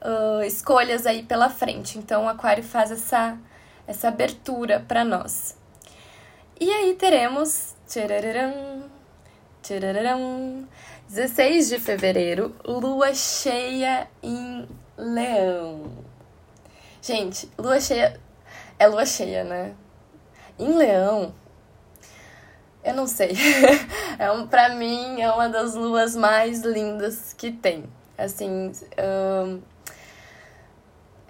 uh, 0.00 0.42
escolhas 0.42 1.06
aí 1.06 1.22
pela 1.22 1.48
frente. 1.48 1.98
Então, 1.98 2.24
o 2.24 2.28
Aquário 2.28 2.64
faz 2.64 2.90
essa, 2.90 3.38
essa 3.86 4.08
abertura 4.08 4.84
para 4.86 5.04
nós. 5.04 5.56
E 6.58 6.70
aí 6.70 6.94
teremos. 6.94 7.74
Tchararam, 7.88 8.84
tchararam, 9.62 10.68
16 11.10 11.70
de 11.70 11.80
fevereiro, 11.80 12.54
lua 12.64 13.12
cheia 13.12 14.08
em 14.22 14.68
Leão. 14.96 15.90
Gente, 17.02 17.50
lua 17.58 17.80
cheia 17.80 18.20
é 18.78 18.86
lua 18.86 19.04
cheia, 19.04 19.42
né? 19.42 19.74
Em 20.56 20.72
Leão, 20.72 21.34
eu 22.84 22.94
não 22.94 23.08
sei. 23.08 23.32
é 24.20 24.30
um, 24.30 24.46
pra 24.46 24.68
mim, 24.76 25.20
é 25.20 25.28
uma 25.32 25.48
das 25.48 25.74
luas 25.74 26.14
mais 26.14 26.62
lindas 26.62 27.32
que 27.32 27.50
tem. 27.50 27.86
Assim, 28.16 28.70
um, 28.96 29.60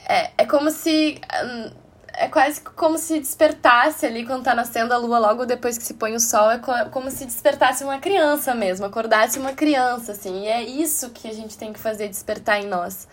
é, 0.07 0.31
é 0.37 0.45
como 0.45 0.71
se. 0.71 1.19
Um, 1.43 1.90
é 2.21 2.29
quase 2.29 2.61
como 2.61 2.99
se 2.99 3.19
despertasse 3.19 4.05
ali 4.05 4.27
quando 4.27 4.45
tá 4.45 4.55
nascendo 4.55 4.93
a 4.93 4.99
lua 4.99 5.19
logo 5.19 5.47
depois 5.47 5.79
que 5.79 5.85
se 5.85 5.95
põe 5.95 6.15
o 6.15 6.21
sol. 6.21 6.51
É 6.51 6.59
como 6.91 7.11
se 7.11 7.25
despertasse 7.25 7.83
uma 7.83 7.99
criança 7.99 8.55
mesmo, 8.55 8.85
acordasse 8.85 9.39
uma 9.39 9.55
criança, 9.55 10.13
assim. 10.13 10.43
E 10.43 10.47
é 10.47 10.63
isso 10.63 11.09
que 11.11 11.27
a 11.27 11.33
gente 11.33 11.57
tem 11.57 11.73
que 11.73 11.81
fazer 11.81 12.09
despertar 12.09 12.61
em 12.61 12.67
nós. 12.67 13.09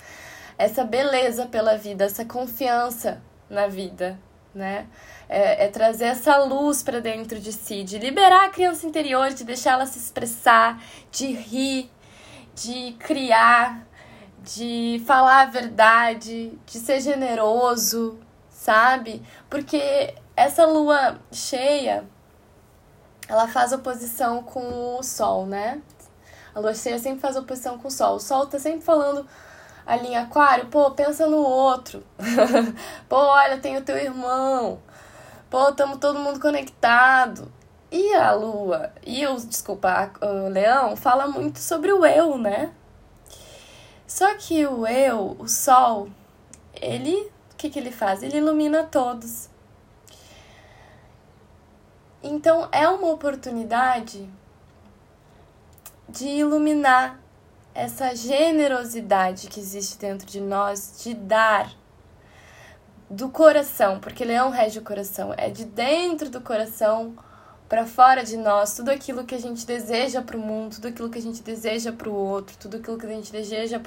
Essa 0.57 0.83
beleza 0.83 1.45
pela 1.45 1.77
vida, 1.77 2.03
essa 2.03 2.25
confiança 2.25 3.21
na 3.49 3.65
vida, 3.67 4.19
né? 4.53 4.87
É, 5.29 5.65
é 5.65 5.67
trazer 5.69 6.05
essa 6.05 6.37
luz 6.39 6.83
para 6.83 6.99
dentro 6.99 7.39
de 7.39 7.53
si, 7.53 7.85
de 7.85 7.97
liberar 7.97 8.47
a 8.47 8.49
criança 8.49 8.85
interior, 8.85 9.29
de 9.29 9.45
deixar 9.45 9.73
ela 9.73 9.85
se 9.85 9.99
expressar, 9.99 10.83
de 11.09 11.27
rir, 11.27 11.89
de 12.53 12.93
criar, 12.99 13.87
de 14.43 15.01
falar 15.05 15.43
a 15.43 15.45
verdade, 15.45 16.51
de 16.65 16.77
ser 16.77 16.99
generoso, 16.99 18.19
sabe? 18.67 19.23
Porque 19.49 20.13
essa 20.35 20.65
lua 20.65 21.21
cheia, 21.31 22.03
ela 23.29 23.47
faz 23.47 23.71
oposição 23.71 24.43
com 24.43 24.97
o 24.97 25.03
sol, 25.03 25.45
né? 25.45 25.81
A 26.53 26.59
lua 26.59 26.73
cheia 26.75 26.99
sempre 26.99 27.21
faz 27.21 27.37
oposição 27.37 27.77
com 27.77 27.87
o 27.87 27.91
sol. 27.91 28.17
O 28.17 28.19
sol 28.19 28.45
tá 28.45 28.59
sempre 28.59 28.81
falando 28.81 29.25
ali 29.85 30.09
em 30.09 30.17
aquário, 30.17 30.65
pô, 30.65 30.91
pensa 30.91 31.27
no 31.27 31.37
outro. 31.37 32.03
pô, 33.07 33.15
olha, 33.15 33.57
tem 33.57 33.77
o 33.77 33.83
teu 33.83 33.97
irmão. 33.97 34.79
Pô, 35.49 35.71
tamo 35.71 35.97
todo 35.97 36.19
mundo 36.19 36.41
conectado. 36.41 37.49
E 37.89 38.13
a 38.15 38.33
lua, 38.33 38.91
e 39.01 39.25
o, 39.27 39.37
desculpa, 39.37 40.11
o 40.21 40.49
leão 40.49 40.97
fala 40.97 41.25
muito 41.25 41.59
sobre 41.59 41.93
o 41.93 42.05
eu, 42.05 42.37
né? 42.37 42.73
Só 44.05 44.35
que 44.35 44.67
o 44.67 44.85
eu, 44.85 45.37
o 45.39 45.47
sol, 45.47 46.09
ele 46.81 47.31
que, 47.57 47.69
que 47.69 47.79
ele 47.79 47.91
faz? 47.91 48.21
Ele 48.21 48.37
ilumina 48.37 48.83
todos. 48.83 49.49
Então 52.21 52.69
é 52.71 52.87
uma 52.87 53.09
oportunidade 53.09 54.29
de 56.07 56.27
iluminar 56.27 57.19
essa 57.73 58.15
generosidade 58.15 59.47
que 59.47 59.59
existe 59.59 59.97
dentro 59.97 60.25
de 60.27 60.39
nós, 60.39 61.01
de 61.03 61.13
dar 61.13 61.71
do 63.09 63.29
coração, 63.29 63.99
porque 63.99 64.25
leão 64.25 64.49
rege 64.49 64.79
o 64.79 64.81
coração, 64.81 65.33
é 65.37 65.49
de 65.49 65.63
dentro 65.63 66.29
do 66.29 66.41
coração 66.41 67.15
para 67.69 67.85
fora 67.85 68.23
de 68.23 68.35
nós, 68.37 68.75
tudo 68.75 68.89
aquilo 68.89 69.25
que 69.25 69.35
a 69.35 69.39
gente 69.39 69.65
deseja 69.65 70.21
para 70.21 70.37
o 70.37 70.39
mundo, 70.39 70.75
tudo 70.75 70.87
aquilo 70.87 71.09
que 71.09 71.19
a 71.19 71.21
gente 71.21 71.41
deseja 71.43 71.91
para 71.91 72.09
o 72.09 72.13
outro, 72.13 72.57
tudo 72.57 72.77
aquilo 72.77 72.97
que 72.97 73.05
a 73.05 73.09
gente 73.09 73.31
deseja 73.31 73.79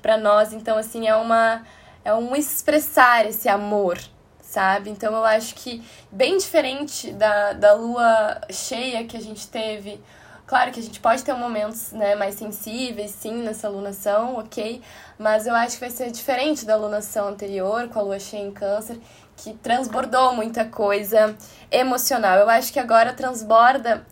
para 0.00 0.16
nós. 0.18 0.52
Então, 0.52 0.76
assim, 0.76 1.08
é 1.08 1.14
uma 1.14 1.64
é 2.04 2.14
um 2.14 2.34
expressar 2.34 3.26
esse 3.26 3.48
amor, 3.48 3.98
sabe? 4.40 4.90
Então 4.90 5.14
eu 5.14 5.24
acho 5.24 5.54
que 5.54 5.82
bem 6.10 6.36
diferente 6.36 7.12
da, 7.12 7.52
da 7.52 7.74
lua 7.74 8.40
cheia 8.50 9.04
que 9.04 9.16
a 9.16 9.20
gente 9.20 9.48
teve. 9.48 10.00
Claro 10.46 10.70
que 10.70 10.80
a 10.80 10.82
gente 10.82 11.00
pode 11.00 11.22
ter 11.22 11.32
momentos 11.32 11.92
né, 11.92 12.14
mais 12.14 12.34
sensíveis, 12.34 13.12
sim, 13.12 13.42
nessa 13.42 13.68
lunação, 13.68 14.36
ok? 14.36 14.82
Mas 15.18 15.46
eu 15.46 15.54
acho 15.54 15.74
que 15.76 15.80
vai 15.80 15.90
ser 15.90 16.10
diferente 16.10 16.66
da 16.66 16.76
lunação 16.76 17.28
anterior, 17.28 17.88
com 17.88 17.98
a 17.98 18.02
lua 18.02 18.18
cheia 18.18 18.42
em 18.42 18.52
câncer, 18.52 19.00
que 19.36 19.54
transbordou 19.54 20.34
muita 20.34 20.64
coisa 20.64 21.34
emocional. 21.70 22.36
Eu 22.38 22.50
acho 22.50 22.72
que 22.72 22.78
agora 22.78 23.14
transborda 23.14 24.04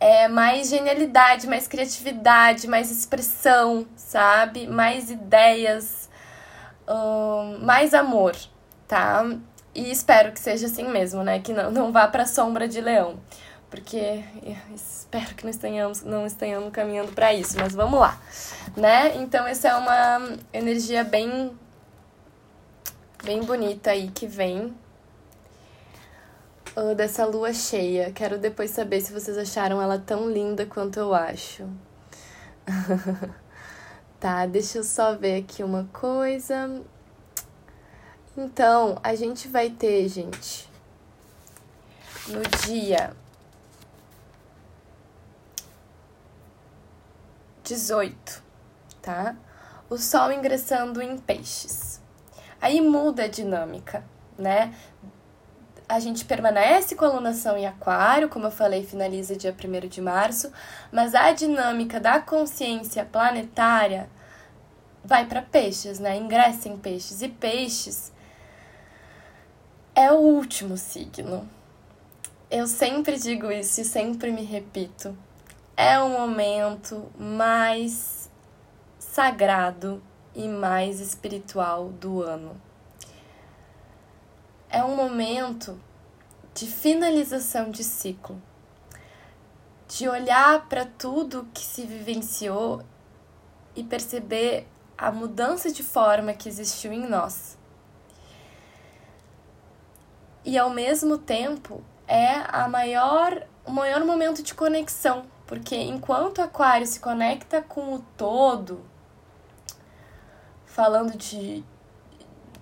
é, 0.00 0.28
mais 0.28 0.68
genialidade, 0.68 1.46
mais 1.46 1.68
criatividade, 1.68 2.66
mais 2.66 2.90
expressão, 2.90 3.86
sabe? 3.94 4.66
Mais 4.66 5.10
ideias, 5.10 6.01
mais 7.60 7.94
amor, 7.94 8.36
tá? 8.86 9.24
E 9.74 9.90
espero 9.90 10.32
que 10.32 10.40
seja 10.40 10.66
assim 10.66 10.88
mesmo, 10.88 11.22
né? 11.22 11.38
Que 11.40 11.52
não, 11.52 11.70
não 11.70 11.92
vá 11.92 12.06
pra 12.06 12.26
sombra 12.26 12.68
de 12.68 12.80
leão. 12.80 13.18
Porque 13.70 14.22
espero 14.74 15.34
que 15.34 15.44
não 15.44 15.50
estejamos, 15.50 16.02
não 16.02 16.26
estejamos 16.26 16.70
caminhando 16.72 17.12
para 17.12 17.32
isso, 17.32 17.56
mas 17.58 17.74
vamos 17.74 17.98
lá, 17.98 18.20
né? 18.76 19.16
Então, 19.16 19.46
essa 19.46 19.68
é 19.68 19.74
uma 19.74 20.36
energia 20.52 21.02
bem, 21.02 21.58
bem 23.24 23.42
bonita 23.42 23.92
aí 23.92 24.10
que 24.10 24.26
vem 24.26 24.74
uh, 26.76 26.94
dessa 26.94 27.24
lua 27.24 27.54
cheia. 27.54 28.12
Quero 28.12 28.38
depois 28.38 28.70
saber 28.70 29.00
se 29.00 29.10
vocês 29.10 29.38
acharam 29.38 29.80
ela 29.80 29.98
tão 29.98 30.30
linda 30.30 30.66
quanto 30.66 30.98
eu 30.98 31.14
acho. 31.14 31.66
Tá, 34.22 34.46
deixa 34.46 34.78
eu 34.78 34.84
só 34.84 35.16
ver 35.16 35.42
aqui 35.42 35.64
uma 35.64 35.88
coisa. 35.92 36.80
Então, 38.36 38.96
a 39.02 39.16
gente 39.16 39.48
vai 39.48 39.68
ter, 39.68 40.08
gente, 40.08 40.70
no 42.28 42.40
dia 42.64 43.16
18, 47.64 48.44
tá? 49.02 49.34
O 49.90 49.98
Sol 49.98 50.30
ingressando 50.30 51.02
em 51.02 51.18
Peixes. 51.18 52.00
Aí 52.60 52.80
muda 52.80 53.24
a 53.24 53.28
dinâmica, 53.28 54.04
né? 54.38 54.72
A 55.92 56.00
gente 56.00 56.24
permanece 56.24 56.94
com 56.94 57.04
a 57.04 57.08
alunação 57.08 57.54
em 57.54 57.66
aquário, 57.66 58.26
como 58.26 58.46
eu 58.46 58.50
falei, 58.50 58.82
finaliza 58.82 59.36
dia 59.36 59.54
1 59.54 59.88
de 59.88 60.00
março, 60.00 60.50
mas 60.90 61.14
a 61.14 61.32
dinâmica 61.32 62.00
da 62.00 62.18
consciência 62.18 63.04
planetária 63.04 64.08
vai 65.04 65.26
para 65.26 65.42
peixes, 65.42 65.98
né? 65.98 66.16
Ingressa 66.16 66.66
em 66.70 66.78
peixes. 66.78 67.20
E 67.20 67.28
peixes 67.28 68.10
é 69.94 70.10
o 70.10 70.16
último 70.16 70.78
signo. 70.78 71.46
Eu 72.50 72.66
sempre 72.66 73.18
digo 73.18 73.52
isso 73.52 73.82
e 73.82 73.84
sempre 73.84 74.30
me 74.30 74.44
repito. 74.44 75.14
É 75.76 75.98
o 75.98 76.08
momento 76.08 77.10
mais 77.18 78.30
sagrado 78.98 80.02
e 80.34 80.48
mais 80.48 81.00
espiritual 81.00 81.90
do 81.90 82.22
ano 82.22 82.71
é 84.72 84.82
um 84.82 84.96
momento 84.96 85.78
de 86.54 86.66
finalização 86.66 87.70
de 87.70 87.84
ciclo, 87.84 88.40
de 89.86 90.08
olhar 90.08 90.66
para 90.66 90.86
tudo 90.86 91.46
que 91.52 91.60
se 91.60 91.86
vivenciou 91.86 92.82
e 93.76 93.84
perceber 93.84 94.66
a 94.96 95.12
mudança 95.12 95.70
de 95.70 95.82
forma 95.82 96.32
que 96.32 96.48
existiu 96.48 96.90
em 96.90 97.06
nós. 97.06 97.58
E 100.42 100.58
ao 100.58 100.70
mesmo 100.70 101.18
tempo 101.18 101.84
é 102.08 102.42
a 102.48 102.66
maior, 102.66 103.46
o 103.66 103.70
maior 103.70 104.02
momento 104.04 104.42
de 104.42 104.54
conexão, 104.54 105.26
porque 105.46 105.76
enquanto 105.76 106.38
o 106.38 106.42
aquário 106.42 106.86
se 106.86 106.98
conecta 106.98 107.60
com 107.60 107.94
o 107.94 107.98
todo, 108.16 108.82
falando 110.64 111.16
de, 111.16 111.62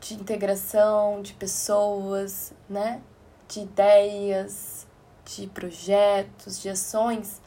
de 0.01 0.15
integração 0.15 1.23
de 1.23 1.35
pessoas, 1.35 2.53
né? 2.69 3.01
De 3.47 3.61
ideias, 3.61 4.87
de 5.25 5.47
projetos, 5.47 6.61
de 6.61 6.69
ações, 6.69 7.41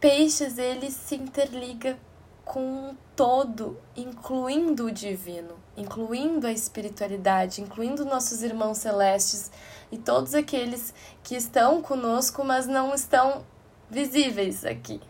peixes 0.00 0.58
ele 0.58 0.90
se 0.90 1.14
interliga 1.14 1.96
com 2.44 2.90
o 2.90 2.96
todo, 3.16 3.80
incluindo 3.96 4.86
o 4.86 4.90
divino, 4.92 5.54
incluindo 5.76 6.46
a 6.46 6.52
espiritualidade, 6.52 7.62
incluindo 7.62 8.04
nossos 8.04 8.42
irmãos 8.42 8.78
celestes 8.78 9.50
e 9.90 9.96
todos 9.96 10.34
aqueles 10.34 10.92
que 11.22 11.34
estão 11.34 11.80
conosco, 11.80 12.44
mas 12.44 12.66
não 12.66 12.94
estão 12.94 13.44
visíveis 13.88 14.64
aqui. 14.64 15.00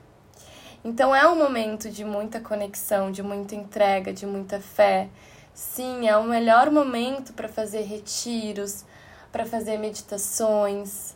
Então 0.84 1.14
é 1.14 1.26
um 1.26 1.36
momento 1.36 1.90
de 1.90 2.04
muita 2.04 2.40
conexão, 2.40 3.10
de 3.10 3.22
muita 3.22 3.54
entrega, 3.54 4.12
de 4.12 4.26
muita 4.26 4.60
fé. 4.60 5.08
Sim, 5.54 6.08
é 6.08 6.16
o 6.16 6.24
melhor 6.24 6.68
momento 6.68 7.32
para 7.32 7.48
fazer 7.48 7.82
retiros, 7.82 8.84
para 9.30 9.46
fazer 9.46 9.78
meditações, 9.78 11.14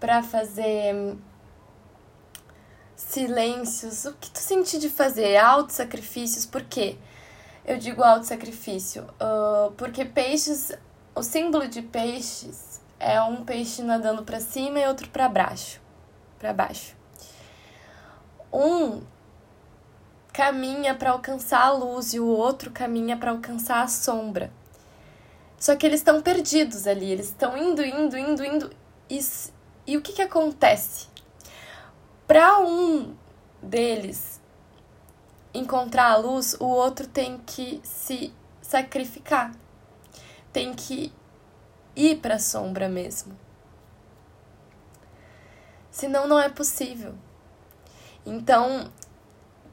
para 0.00 0.22
fazer 0.22 1.16
silêncios, 2.96 4.06
o 4.06 4.14
que 4.14 4.30
tu 4.30 4.38
sente 4.38 4.78
de 4.78 4.88
fazer, 4.88 5.36
auto-sacrifícios, 5.36 6.46
por 6.46 6.62
quê? 6.62 6.96
Eu 7.62 7.76
digo 7.76 8.02
auto-sacrifício, 8.02 9.02
uh, 9.02 9.70
porque 9.72 10.02
peixes, 10.02 10.72
o 11.14 11.22
símbolo 11.22 11.68
de 11.68 11.82
peixes 11.82 12.80
é 12.98 13.20
um 13.20 13.44
peixe 13.44 13.82
nadando 13.82 14.22
para 14.22 14.40
cima 14.40 14.78
e 14.78 14.88
outro 14.88 15.10
para 15.10 15.28
baixo, 15.28 15.78
para 16.38 16.54
baixo. 16.54 16.96
Um 18.50 19.02
caminha 20.38 20.94
para 20.94 21.10
alcançar 21.10 21.62
a 21.62 21.72
luz 21.72 22.14
e 22.14 22.20
o 22.20 22.26
outro 22.28 22.70
caminha 22.70 23.16
para 23.16 23.32
alcançar 23.32 23.82
a 23.82 23.88
sombra. 23.88 24.52
Só 25.58 25.74
que 25.74 25.84
eles 25.84 25.98
estão 25.98 26.22
perdidos 26.22 26.86
ali, 26.86 27.10
eles 27.10 27.26
estão 27.26 27.58
indo, 27.58 27.84
indo, 27.84 28.16
indo, 28.16 28.44
indo. 28.44 28.70
E, 29.10 29.18
e 29.84 29.96
o 29.96 30.00
que, 30.00 30.12
que 30.12 30.22
acontece? 30.22 31.08
Para 32.24 32.60
um 32.60 33.16
deles 33.60 34.40
encontrar 35.52 36.12
a 36.12 36.16
luz, 36.16 36.56
o 36.60 36.66
outro 36.66 37.08
tem 37.08 37.38
que 37.38 37.80
se 37.82 38.32
sacrificar. 38.62 39.52
Tem 40.52 40.72
que 40.72 41.12
ir 41.96 42.20
para 42.20 42.36
a 42.36 42.38
sombra 42.38 42.88
mesmo. 42.88 43.36
Senão 45.90 46.28
não 46.28 46.38
é 46.38 46.48
possível. 46.48 47.16
Então, 48.24 48.92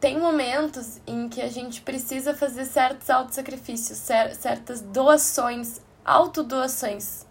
tem 0.06 0.20
momentos 0.20 1.02
em 1.08 1.28
que 1.28 1.42
a 1.42 1.50
gente 1.50 1.82
precisa 1.82 2.36
fazer 2.36 2.66
certos 2.66 3.10
autossacrifícios, 3.10 3.98
certas 3.98 4.80
doações, 4.80 5.82
autodoações, 6.06 7.26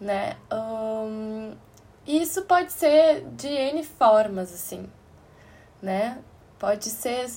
né? 0.00 0.36
Um, 0.52 1.56
isso 2.06 2.42
pode 2.42 2.72
ser 2.72 3.24
de 3.32 3.48
N 3.48 3.82
formas, 3.82 4.54
assim, 4.54 4.88
né? 5.82 6.18
Pode 6.60 6.90
ser. 6.90 7.28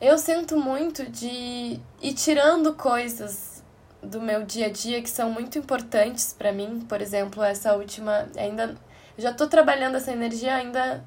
Eu 0.00 0.18
sinto 0.18 0.58
muito 0.58 1.08
de 1.08 1.78
ir 2.00 2.14
tirando 2.14 2.74
coisas 2.74 3.62
do 4.02 4.20
meu 4.20 4.42
dia 4.42 4.66
a 4.66 4.72
dia 4.72 5.00
que 5.00 5.08
são 5.08 5.30
muito 5.30 5.56
importantes 5.56 6.34
para 6.36 6.50
mim. 6.50 6.84
Por 6.88 7.00
exemplo, 7.00 7.40
essa 7.44 7.72
última. 7.76 8.26
Ainda. 8.36 8.74
Já 9.16 9.32
tô 9.32 9.46
trabalhando 9.46 9.96
essa 9.96 10.10
energia 10.10 10.56
ainda 10.56 11.04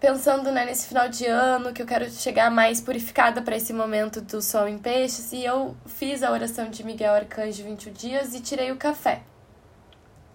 pensando 0.00 0.50
né, 0.50 0.64
nesse 0.64 0.88
final 0.88 1.08
de 1.10 1.26
ano 1.26 1.74
que 1.74 1.82
eu 1.82 1.86
quero 1.86 2.10
chegar 2.10 2.50
mais 2.50 2.80
purificada 2.80 3.42
para 3.42 3.54
esse 3.54 3.72
momento 3.72 4.22
do 4.22 4.40
sol 4.40 4.66
em 4.66 4.78
peixes 4.78 5.30
e 5.32 5.44
eu 5.44 5.76
fiz 5.84 6.22
a 6.22 6.32
oração 6.32 6.70
de 6.70 6.82
Miguel 6.82 7.12
Arcanjo 7.12 7.62
21 7.62 7.92
dias 7.92 8.34
e 8.34 8.40
tirei 8.40 8.72
o 8.72 8.76
café. 8.76 9.22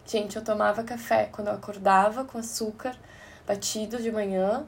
Gente, 0.06 0.36
eu 0.36 0.43
tomava 0.43 0.84
café 0.84 1.30
quando 1.32 1.47
eu 1.47 1.56
acordava 1.56 2.23
com 2.23 2.38
açúcar 2.38 2.95
batido 3.47 3.97
de 3.97 4.12
manhã. 4.12 4.67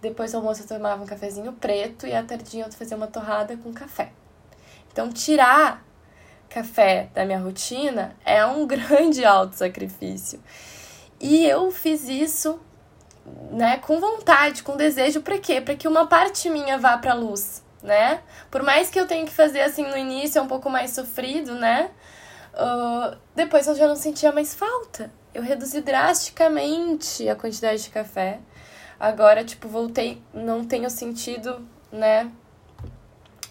Depois 0.00 0.32
do 0.32 0.38
almoço 0.38 0.62
eu 0.62 0.66
tomava 0.66 1.02
um 1.02 1.06
cafezinho 1.06 1.52
preto 1.52 2.06
e 2.06 2.14
à 2.14 2.22
tardinha 2.22 2.64
eu 2.64 2.72
fazia 2.72 2.96
uma 2.96 3.06
torrada 3.06 3.54
com 3.58 3.70
café. 3.72 4.12
Então, 4.90 5.10
tirar 5.10 5.84
café 6.48 7.10
da 7.14 7.24
minha 7.26 7.38
rotina 7.38 8.16
é 8.24 8.44
um 8.46 8.64
grande 8.66 9.24
auto-sacrifício. 9.26 10.42
E 11.20 11.44
eu 11.46 11.70
fiz 11.70 12.08
isso, 12.08 12.58
né, 13.50 13.78
com 13.78 14.00
vontade, 14.00 14.62
com 14.62 14.76
desejo, 14.76 15.20
para 15.20 15.38
quê? 15.38 15.60
Para 15.60 15.74
que 15.74 15.86
uma 15.86 16.06
parte 16.06 16.48
minha 16.50 16.78
vá 16.78 16.96
para 16.98 17.14
luz, 17.14 17.62
né? 17.82 18.20
Por 18.50 18.62
mais 18.62 18.90
que 18.90 18.98
eu 18.98 19.06
tenha 19.06 19.24
que 19.24 19.32
fazer 19.32 19.60
assim 19.60 19.86
no 19.86 19.96
início, 19.96 20.38
é 20.38 20.42
um 20.42 20.48
pouco 20.48 20.68
mais 20.68 20.90
sofrido, 20.90 21.54
né? 21.54 21.90
Uh, 22.54 23.16
depois 23.34 23.66
eu 23.66 23.74
já 23.74 23.86
não 23.86 23.96
sentia 23.96 24.32
mais 24.32 24.54
falta. 24.54 25.10
Eu 25.32 25.42
reduzi 25.42 25.80
drasticamente 25.80 27.28
a 27.28 27.34
quantidade 27.34 27.82
de 27.82 27.90
café. 27.90 28.40
Agora, 29.00 29.44
tipo, 29.44 29.68
voltei, 29.68 30.22
não 30.32 30.64
tenho 30.64 30.88
sentido, 30.90 31.66
né? 31.90 32.30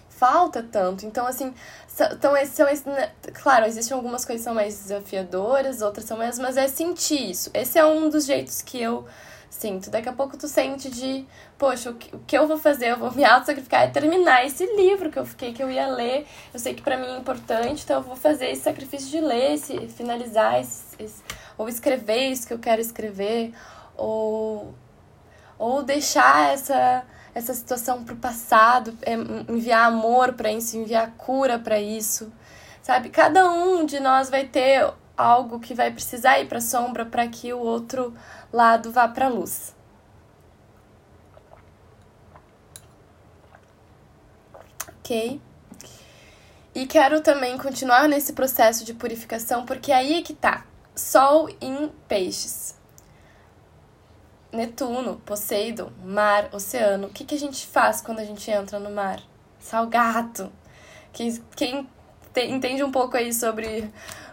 Falta 0.10 0.62
tanto. 0.62 1.06
Então, 1.06 1.26
assim, 1.26 1.54
então, 1.94 2.34
são, 2.46 2.76
são, 2.76 2.94
né, 2.94 3.12
claro, 3.34 3.66
existem 3.66 3.96
algumas 3.96 4.24
coisas 4.24 4.42
que 4.42 4.46
são 4.46 4.54
mais 4.54 4.78
desafiadoras, 4.78 5.82
outras 5.82 6.06
são 6.06 6.18
mais, 6.18 6.40
mas 6.40 6.58
é 6.58 6.68
sentir 6.68 7.32
isso. 7.32 7.50
Esse 7.54 7.80
é 7.80 7.86
um 7.86 8.10
dos 8.10 8.26
jeitos 8.26 8.62
que 8.62 8.82
eu 8.82 9.06
sinto. 9.52 9.92
Daqui 9.92 10.08
a 10.08 10.14
pouco 10.14 10.38
tu 10.38 10.48
sente 10.48 10.90
de, 10.90 11.26
poxa, 11.58 11.92
o 11.92 11.96
que, 11.96 12.16
o 12.16 12.20
que 12.20 12.38
eu 12.38 12.48
vou 12.48 12.58
fazer? 12.58 12.92
Eu 12.92 12.98
vou 12.98 13.12
me 13.12 13.24
auto-sacrificar 13.24 13.88
e 13.88 13.92
terminar 13.92 14.46
esse 14.46 14.66
livro 14.78 15.12
que 15.12 15.20
eu 15.20 15.26
fiquei, 15.26 15.54
que 15.54 15.62
eu 15.62 15.70
ia 15.70 15.88
ler. 15.88 16.26
Eu 16.54 16.60
sei 16.60 16.74
que 16.74 16.82
para 16.82 16.98
mim 16.98 17.08
é 17.08 17.18
importante, 17.18 17.84
então 17.84 17.98
eu 17.98 18.02
vou 18.02 18.16
fazer 18.16 18.50
esse 18.50 18.64
sacrifício 18.64 19.10
de 19.10 19.20
ler, 19.20 19.56
esse, 19.56 19.88
finalizar, 19.90 20.60
esse, 20.60 20.96
esse, 20.98 21.22
ou 21.58 21.68
escrever 21.68 22.30
isso 22.30 22.48
que 22.48 22.54
eu 22.54 22.60
quero 22.60 22.82
escrever, 22.82 23.54
ou, 23.98 24.74
ou 25.60 25.84
deixar 25.84 26.54
essa, 26.54 27.04
essa 27.36 27.54
situação 27.54 28.06
pro 28.06 28.16
passado, 28.16 28.98
é, 29.02 29.14
enviar 29.52 29.86
amor 29.86 30.34
para 30.34 30.50
isso, 30.52 30.78
enviar 30.78 31.12
cura 31.18 31.60
para 31.60 31.80
isso. 31.80 32.32
Sabe? 32.82 33.10
Cada 33.10 33.52
um 33.52 33.86
de 33.86 34.00
nós 34.00 34.30
vai 34.30 34.46
ter 34.46 34.92
algo 35.22 35.60
que 35.60 35.74
vai 35.74 35.92
precisar 35.92 36.40
ir 36.40 36.48
para 36.48 36.60
sombra 36.60 37.06
para 37.06 37.28
que 37.28 37.54
o 37.54 37.60
outro 37.60 38.14
lado 38.52 38.92
vá 38.92 39.08
para 39.08 39.28
a 39.28 39.30
luz. 39.30 39.76
Ok? 45.00 45.42
E 46.74 46.86
quero 46.86 47.22
também 47.22 47.58
continuar 47.58 48.08
nesse 48.08 48.34
processo 48.34 48.86
de 48.86 48.94
purificação, 48.94 49.66
porque 49.66 49.92
aí 49.92 50.14
é 50.14 50.22
que 50.22 50.34
tá. 50.34 50.66
Sol 50.96 51.50
em 51.60 51.90
peixes. 52.08 52.80
Netuno, 54.52 55.18
Poseidon, 55.26 55.92
mar, 56.04 56.50
oceano. 56.54 57.08
O 57.08 57.10
que, 57.10 57.26
que 57.26 57.36
a 57.36 57.40
gente 57.40 57.66
faz 57.68 58.02
quando 58.02 58.20
a 58.20 58.26
gente 58.26 58.50
entra 58.50 58.80
no 58.80 58.90
mar? 58.90 59.22
Salgado. 59.60 60.52
Que, 61.14 61.42
quem 61.56 61.90
te, 62.34 62.46
entende 62.46 62.84
um 62.84 62.92
pouco 62.92 63.18
aí 63.18 63.34
sobre 63.34 63.92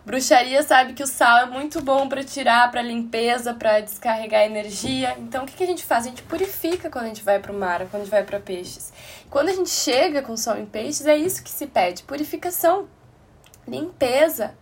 Bruxaria 0.08 0.62
sabe 0.62 0.94
que 0.94 1.02
o 1.02 1.06
sal 1.06 1.36
é 1.36 1.44
muito 1.44 1.82
bom 1.82 2.08
para 2.08 2.24
tirar, 2.24 2.70
para 2.70 2.80
limpeza, 2.80 3.52
para 3.52 3.80
descarregar 3.80 4.40
energia. 4.40 5.14
Então, 5.18 5.44
o 5.44 5.46
que, 5.46 5.54
que 5.54 5.62
a 5.62 5.66
gente 5.66 5.84
faz? 5.84 6.06
A 6.06 6.08
gente 6.08 6.22
purifica 6.22 6.88
quando 6.88 7.04
a 7.04 7.08
gente 7.08 7.22
vai 7.22 7.38
para 7.38 7.52
o 7.52 7.54
mar, 7.54 7.80
quando 7.80 7.96
a 7.96 7.98
gente 7.98 8.10
vai 8.10 8.24
para 8.24 8.40
peixes. 8.40 8.90
Quando 9.28 9.50
a 9.50 9.52
gente 9.52 9.68
chega 9.68 10.22
com 10.22 10.34
sol 10.34 10.56
em 10.56 10.64
peixes, 10.64 11.04
é 11.04 11.14
isso 11.14 11.42
que 11.44 11.50
se 11.50 11.66
pede: 11.66 12.04
purificação, 12.04 12.88
limpeza. 13.66 14.54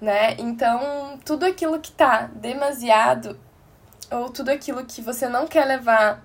Né? 0.00 0.34
Então, 0.36 1.20
tudo 1.24 1.46
aquilo 1.46 1.78
que 1.78 1.92
tá 1.92 2.28
demasiado 2.34 3.38
ou 4.10 4.28
tudo 4.28 4.48
aquilo 4.48 4.84
que 4.84 5.00
você 5.00 5.28
não 5.28 5.46
quer 5.46 5.66
levar 5.66 6.20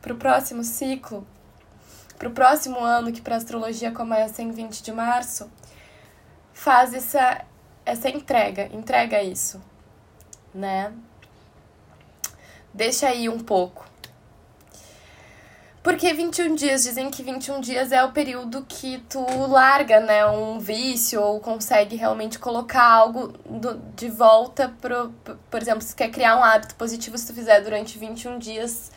para 0.00 0.12
o 0.12 0.16
próximo 0.16 0.62
ciclo, 0.62 1.26
para 2.16 2.28
o 2.28 2.30
próximo 2.32 2.78
ano, 2.78 3.10
que 3.10 3.20
para 3.20 3.34
astrologia 3.34 3.90
começa 3.90 4.42
em 4.42 4.52
20 4.52 4.80
de 4.80 4.92
março, 4.92 5.50
faz 6.58 6.92
essa, 6.92 7.44
essa 7.88 8.08
entrega, 8.10 8.68
entrega 8.72 9.22
isso, 9.22 9.60
né? 10.54 10.92
Deixa 12.72 13.08
aí 13.08 13.28
um 13.28 13.38
pouco. 13.38 13.86
Porque 15.82 16.12
21 16.12 16.54
dias, 16.54 16.82
dizem 16.82 17.10
que 17.10 17.22
21 17.22 17.62
dias 17.62 17.90
é 17.90 18.04
o 18.04 18.12
período 18.12 18.62
que 18.68 18.98
tu 19.08 19.24
larga, 19.46 20.00
né, 20.00 20.26
um 20.26 20.58
vício 20.58 21.18
ou 21.18 21.40
consegue 21.40 21.96
realmente 21.96 22.38
colocar 22.38 22.84
algo 22.84 23.28
do, 23.46 23.78
de 23.96 24.10
volta 24.10 24.74
pro, 24.82 25.10
por 25.50 25.62
exemplo, 25.62 25.80
se 25.80 25.94
quer 25.94 26.10
criar 26.10 26.36
um 26.36 26.44
hábito 26.44 26.74
positivo, 26.74 27.16
se 27.16 27.26
tu 27.26 27.32
fizer 27.32 27.62
durante 27.62 27.98
21 27.98 28.38
dias, 28.38 28.92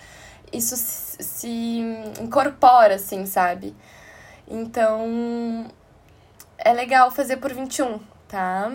isso 0.51 0.75
se, 0.75 1.23
se 1.23 1.79
incorpora, 2.19 2.95
assim, 2.95 3.25
sabe? 3.25 3.73
Então, 4.45 5.65
é 6.57 6.73
legal 6.73 7.09
fazer 7.09 7.37
por 7.37 7.53
21, 7.53 8.01
tá? 8.31 8.71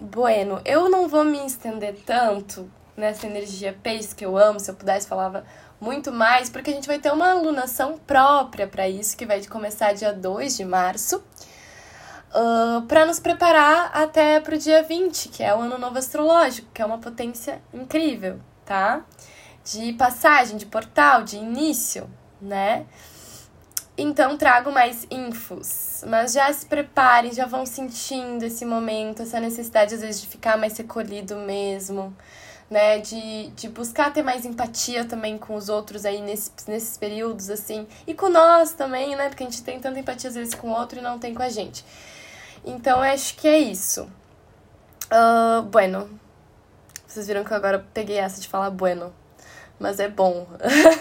Bueno, 0.00 0.62
eu 0.64 0.88
não 0.88 1.08
vou 1.08 1.24
me 1.24 1.44
estender 1.44 1.96
tanto 2.06 2.70
nessa 2.96 3.26
energia 3.26 3.76
peixe 3.82 4.14
que 4.14 4.24
eu 4.24 4.38
amo, 4.38 4.60
se 4.60 4.70
eu 4.70 4.74
pudesse 4.76 5.08
falava 5.08 5.44
muito 5.80 6.12
mais, 6.12 6.48
porque 6.48 6.70
a 6.70 6.72
gente 6.72 6.86
vai 6.86 7.00
ter 7.00 7.12
uma 7.12 7.32
alunação 7.32 7.98
própria 7.98 8.68
para 8.68 8.88
isso, 8.88 9.16
que 9.16 9.26
vai 9.26 9.44
começar 9.46 9.92
dia 9.92 10.12
2 10.12 10.56
de 10.56 10.64
março, 10.64 11.16
uh, 11.16 12.82
para 12.86 13.04
nos 13.04 13.18
preparar 13.18 13.90
até 13.92 14.38
para 14.38 14.54
o 14.54 14.58
dia 14.58 14.84
20, 14.84 15.30
que 15.30 15.42
é 15.42 15.52
o 15.52 15.60
Ano 15.60 15.76
Novo 15.76 15.98
Astrológico, 15.98 16.68
que 16.72 16.80
é 16.80 16.86
uma 16.86 16.98
potência 16.98 17.60
incrível, 17.74 18.38
tá? 18.64 19.04
De 19.64 19.92
passagem, 19.94 20.56
de 20.56 20.66
portal, 20.66 21.24
de 21.24 21.36
início, 21.36 22.08
né? 22.40 22.86
Então 24.00 24.36
trago 24.36 24.70
mais 24.70 25.08
infos, 25.10 26.04
mas 26.06 26.32
já 26.32 26.52
se 26.52 26.64
preparem, 26.64 27.32
já 27.32 27.46
vão 27.46 27.66
sentindo 27.66 28.44
esse 28.44 28.64
momento, 28.64 29.22
essa 29.22 29.40
necessidade 29.40 29.92
às 29.92 30.00
vezes 30.02 30.20
de 30.20 30.28
ficar 30.28 30.56
mais 30.56 30.78
recolhido 30.78 31.34
mesmo, 31.34 32.16
né? 32.70 32.98
De, 33.00 33.48
de 33.48 33.68
buscar 33.68 34.12
ter 34.12 34.22
mais 34.22 34.46
empatia 34.46 35.04
também 35.04 35.36
com 35.36 35.56
os 35.56 35.68
outros 35.68 36.04
aí 36.04 36.22
nesses, 36.22 36.52
nesses 36.68 36.96
períodos, 36.96 37.50
assim. 37.50 37.88
E 38.06 38.14
com 38.14 38.28
nós 38.28 38.70
também, 38.72 39.16
né? 39.16 39.30
Porque 39.30 39.42
a 39.42 39.46
gente 39.46 39.64
tem 39.64 39.80
tanta 39.80 39.98
empatia 39.98 40.30
às 40.30 40.36
vezes 40.36 40.54
com 40.54 40.68
o 40.68 40.78
outro 40.78 41.00
e 41.00 41.02
não 41.02 41.18
tem 41.18 41.34
com 41.34 41.42
a 41.42 41.48
gente. 41.48 41.84
Então, 42.64 43.00
acho 43.02 43.34
que 43.34 43.48
é 43.48 43.58
isso. 43.58 44.08
Uh, 45.10 45.62
bueno. 45.62 46.08
Vocês 47.04 47.26
viram 47.26 47.42
que 47.42 47.50
eu 47.50 47.56
agora 47.56 47.84
peguei 47.92 48.18
essa 48.18 48.40
de 48.40 48.46
falar 48.46 48.70
bueno. 48.70 49.12
Mas 49.76 49.98
é 49.98 50.08
bom. 50.08 50.46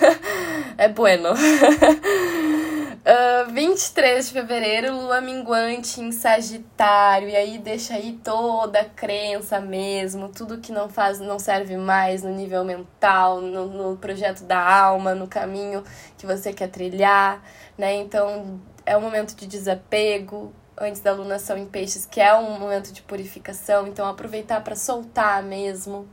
é 0.79 0.87
bueno. 0.87 1.29
Uh, 3.07 3.49
23 3.53 4.27
de 4.27 4.33
fevereiro, 4.33 4.93
lua 4.93 5.21
minguante 5.21 6.01
em 6.01 6.11
Sagitário, 6.11 7.29
e 7.29 7.37
aí 7.37 7.57
deixa 7.57 7.93
aí 7.93 8.19
toda 8.21 8.81
a 8.81 8.83
crença 8.83 9.61
mesmo, 9.61 10.27
tudo 10.27 10.57
que 10.57 10.73
não 10.73 10.89
faz, 10.89 11.17
não 11.17 11.39
serve 11.39 11.77
mais 11.77 12.21
no 12.21 12.31
nível 12.31 12.65
mental, 12.65 13.39
no, 13.39 13.65
no 13.67 13.95
projeto 13.95 14.43
da 14.43 14.59
alma, 14.59 15.15
no 15.15 15.25
caminho 15.25 15.85
que 16.17 16.25
você 16.25 16.51
quer 16.51 16.67
trilhar, 16.67 17.41
né? 17.77 17.95
Então 17.95 18.59
é 18.85 18.97
um 18.97 19.01
momento 19.01 19.37
de 19.37 19.47
desapego 19.47 20.53
antes 20.77 20.99
da 20.99 21.13
lunação 21.13 21.57
em 21.57 21.65
peixes, 21.65 22.05
que 22.05 22.19
é 22.19 22.35
um 22.35 22.59
momento 22.59 22.91
de 22.91 23.01
purificação, 23.01 23.87
então 23.87 24.05
aproveitar 24.05 24.61
para 24.61 24.75
soltar 24.75 25.41
mesmo. 25.41 26.05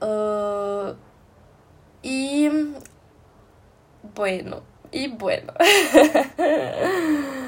Uh, 0.00 0.96
e. 2.02 2.74
Bueno 4.14 4.71
e 4.92 5.08
bueno. 5.08 5.52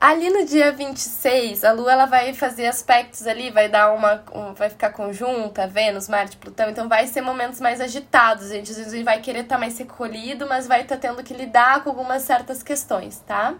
ali 0.00 0.30
no 0.30 0.44
dia 0.44 0.70
26, 0.72 1.64
a 1.64 1.72
Lua 1.72 1.92
ela 1.92 2.06
vai 2.06 2.32
fazer 2.32 2.66
aspectos 2.66 3.26
ali, 3.26 3.50
vai 3.50 3.68
dar 3.68 3.92
uma. 3.92 4.22
Um, 4.32 4.54
vai 4.54 4.70
ficar 4.70 4.90
conjunta, 4.90 5.66
Vênus, 5.66 6.08
Marte, 6.08 6.36
Plutão. 6.36 6.70
Então 6.70 6.88
vai 6.88 7.06
ser 7.06 7.20
momentos 7.20 7.60
mais 7.60 7.80
agitados. 7.80 8.48
Gente, 8.48 8.70
às 8.70 8.76
vezes 8.76 9.04
vai 9.04 9.20
querer 9.20 9.40
estar 9.40 9.56
tá 9.56 9.60
mais 9.60 9.76
recolhido, 9.78 10.46
mas 10.46 10.66
vai 10.66 10.82
estar 10.82 10.96
tá 10.96 11.00
tendo 11.08 11.22
que 11.22 11.34
lidar 11.34 11.82
com 11.82 11.90
algumas 11.90 12.22
certas 12.22 12.62
questões, 12.62 13.18
tá? 13.26 13.54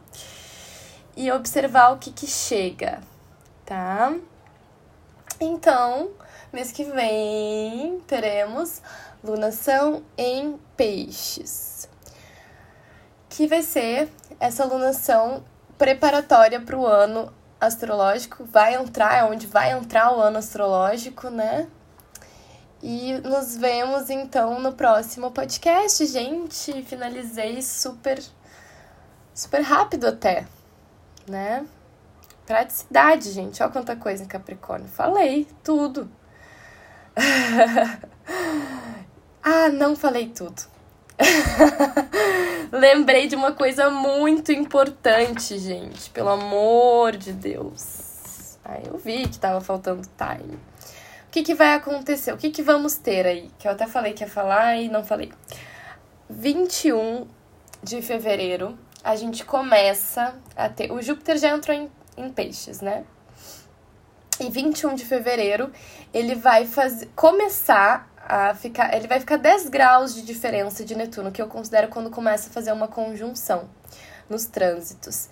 E 1.16 1.32
observar 1.32 1.90
o 1.90 1.98
que 1.98 2.12
que 2.12 2.26
chega, 2.26 3.00
tá? 3.66 4.14
Então, 5.40 6.10
mês 6.52 6.70
que 6.70 6.84
vem 6.84 8.00
teremos 8.06 8.80
lunação 9.22 10.04
em 10.16 10.56
peixes 10.76 11.88
que 13.38 13.46
vai 13.46 13.62
ser 13.62 14.10
essa 14.40 14.64
alunação 14.64 15.44
preparatória 15.78 16.60
para 16.60 16.76
o 16.76 16.84
ano 16.84 17.32
astrológico. 17.60 18.44
Vai 18.44 18.74
entrar, 18.74 19.16
é 19.16 19.22
onde 19.22 19.46
vai 19.46 19.70
entrar 19.70 20.12
o 20.12 20.20
ano 20.20 20.38
astrológico, 20.38 21.30
né? 21.30 21.68
E 22.82 23.12
nos 23.20 23.56
vemos 23.56 24.10
então 24.10 24.58
no 24.58 24.72
próximo 24.72 25.30
podcast, 25.30 26.04
gente. 26.06 26.82
Finalizei 26.82 27.62
super 27.62 28.20
super 29.32 29.60
rápido 29.60 30.08
até, 30.08 30.44
né? 31.28 31.64
Praticidade, 32.44 33.30
gente. 33.30 33.62
Olha 33.62 33.70
quanta 33.70 33.94
coisa 33.94 34.24
em 34.24 34.26
Capricórnio. 34.26 34.88
Falei 34.88 35.46
tudo. 35.62 36.10
ah, 39.44 39.68
não 39.68 39.94
falei 39.94 40.28
tudo. 40.28 40.60
Lembrei 42.72 43.26
de 43.26 43.34
uma 43.34 43.52
coisa 43.52 43.90
muito 43.90 44.52
importante, 44.52 45.58
gente. 45.58 46.10
Pelo 46.10 46.28
amor 46.28 47.16
de 47.16 47.32
Deus. 47.32 48.58
Aí 48.64 48.82
eu 48.86 48.98
vi 48.98 49.26
que 49.26 49.38
tava 49.38 49.60
faltando 49.60 50.02
time. 50.16 50.54
O 50.54 51.30
que, 51.30 51.42
que 51.42 51.54
vai 51.54 51.74
acontecer? 51.74 52.32
O 52.32 52.36
que, 52.36 52.50
que 52.50 52.62
vamos 52.62 52.96
ter 52.96 53.26
aí? 53.26 53.50
Que 53.58 53.68
eu 53.68 53.72
até 53.72 53.86
falei 53.86 54.12
que 54.12 54.22
ia 54.22 54.28
falar 54.28 54.76
e 54.76 54.88
não 54.88 55.04
falei. 55.04 55.32
21 56.28 57.26
de 57.82 58.02
fevereiro, 58.02 58.78
a 59.02 59.16
gente 59.16 59.44
começa 59.44 60.34
a 60.56 60.68
ter. 60.68 60.90
O 60.92 61.00
Júpiter 61.00 61.38
já 61.38 61.50
entrou 61.50 61.76
em, 61.76 61.90
em 62.16 62.30
peixes, 62.30 62.80
né? 62.80 63.04
E 64.40 64.50
21 64.50 64.94
de 64.94 65.04
fevereiro, 65.04 65.72
ele 66.12 66.34
vai 66.34 66.64
fazer, 66.66 67.08
começar 67.16 68.08
a 68.28 68.54
ficar. 68.54 68.94
Ele 68.94 69.08
vai 69.08 69.18
ficar 69.18 69.38
10 69.38 69.70
graus 69.70 70.14
de 70.14 70.22
diferença 70.22 70.84
de 70.84 70.94
Netuno, 70.94 71.32
que 71.32 71.40
eu 71.40 71.48
considero 71.48 71.88
quando 71.88 72.10
começa 72.10 72.50
a 72.50 72.52
fazer 72.52 72.72
uma 72.72 72.86
conjunção 72.86 73.70
nos 74.28 74.44
trânsitos. 74.44 75.30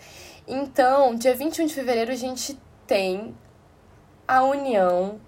Então, 0.49 1.15
dia 1.15 1.35
21 1.35 1.67
de 1.67 1.75
fevereiro, 1.75 2.11
a 2.11 2.17
gente 2.17 2.59
tem 2.87 3.37
a 4.27 4.43
união 4.43 5.21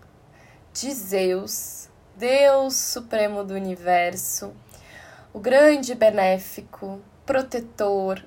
de 0.73 0.91
Zeus, 0.93 1.91
Deus 2.17 2.75
Supremo 2.75 3.45
do 3.45 3.53
Universo, 3.53 4.55
o 5.33 5.39
grande 5.39 5.95
benéfico, 5.95 7.01
protetor, 7.27 8.25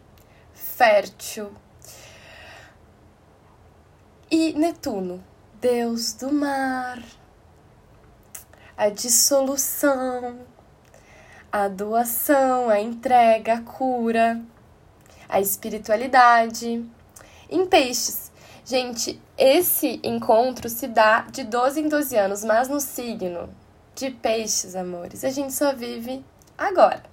fértil, 0.54 1.52
e 4.30 4.54
Netuno, 4.54 5.22
Deus 5.60 6.14
do 6.14 6.32
mar 6.32 7.02
a 8.82 8.90
dissolução, 8.90 10.40
a 11.52 11.68
doação, 11.68 12.68
a 12.68 12.80
entrega, 12.82 13.54
a 13.54 13.62
cura, 13.62 14.42
a 15.30 15.40
espiritualidade. 15.40 16.84
Em 17.48 17.68
peixes, 17.68 18.32
gente, 18.66 19.22
esse 19.38 20.02
encontro 20.04 20.68
se 20.68 20.88
dá 20.88 21.28
de 21.32 21.44
12 21.44 21.80
em 21.80 21.88
12 21.88 22.18
anos, 22.18 22.44
mas 22.44 22.68
no 22.70 22.80
signo 22.80 23.54
de 23.94 24.10
peixes, 24.10 24.76
amores, 24.76 25.24
a 25.24 25.30
gente 25.30 25.54
só 25.54 25.76
vive 25.76 26.26
agora. 26.58 27.04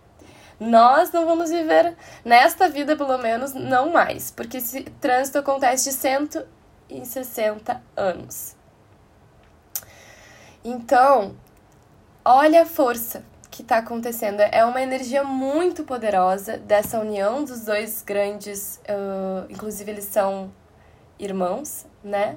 Nós 0.59 1.12
não 1.12 1.26
vamos 1.26 1.50
viver 1.50 1.94
nesta 2.24 2.70
vida, 2.70 2.96
pelo 2.96 3.18
menos, 3.18 3.52
não 3.52 3.92
mais, 3.92 4.31
porque 4.31 4.57
esse 4.57 4.85
trânsito 5.02 5.37
acontece 5.37 5.90
de 5.90 5.96
160 5.96 7.83
anos. 7.94 8.57
Então, 10.64 11.37
Olha 12.30 12.60
a 12.60 12.66
força 12.66 13.24
que 13.50 13.62
está 13.62 13.78
acontecendo. 13.78 14.40
É 14.40 14.62
uma 14.62 14.82
energia 14.82 15.24
muito 15.24 15.82
poderosa 15.82 16.58
dessa 16.58 17.00
união 17.00 17.42
dos 17.42 17.64
dois 17.64 18.02
grandes, 18.02 18.78
uh, 18.86 19.50
inclusive 19.50 19.90
eles 19.90 20.04
são 20.04 20.52
irmãos, 21.18 21.86
né? 22.04 22.36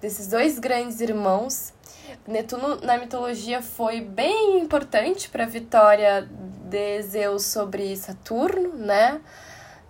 Desses 0.00 0.28
dois 0.28 0.58
grandes 0.58 1.02
irmãos. 1.02 1.74
Netuno 2.26 2.76
na 2.80 2.96
mitologia 2.96 3.60
foi 3.60 4.00
bem 4.00 4.58
importante 4.58 5.28
para 5.28 5.44
a 5.44 5.46
vitória 5.46 6.26
de 6.70 7.02
Zeus 7.02 7.44
sobre 7.44 7.94
Saturno, 7.94 8.72
né? 8.74 9.20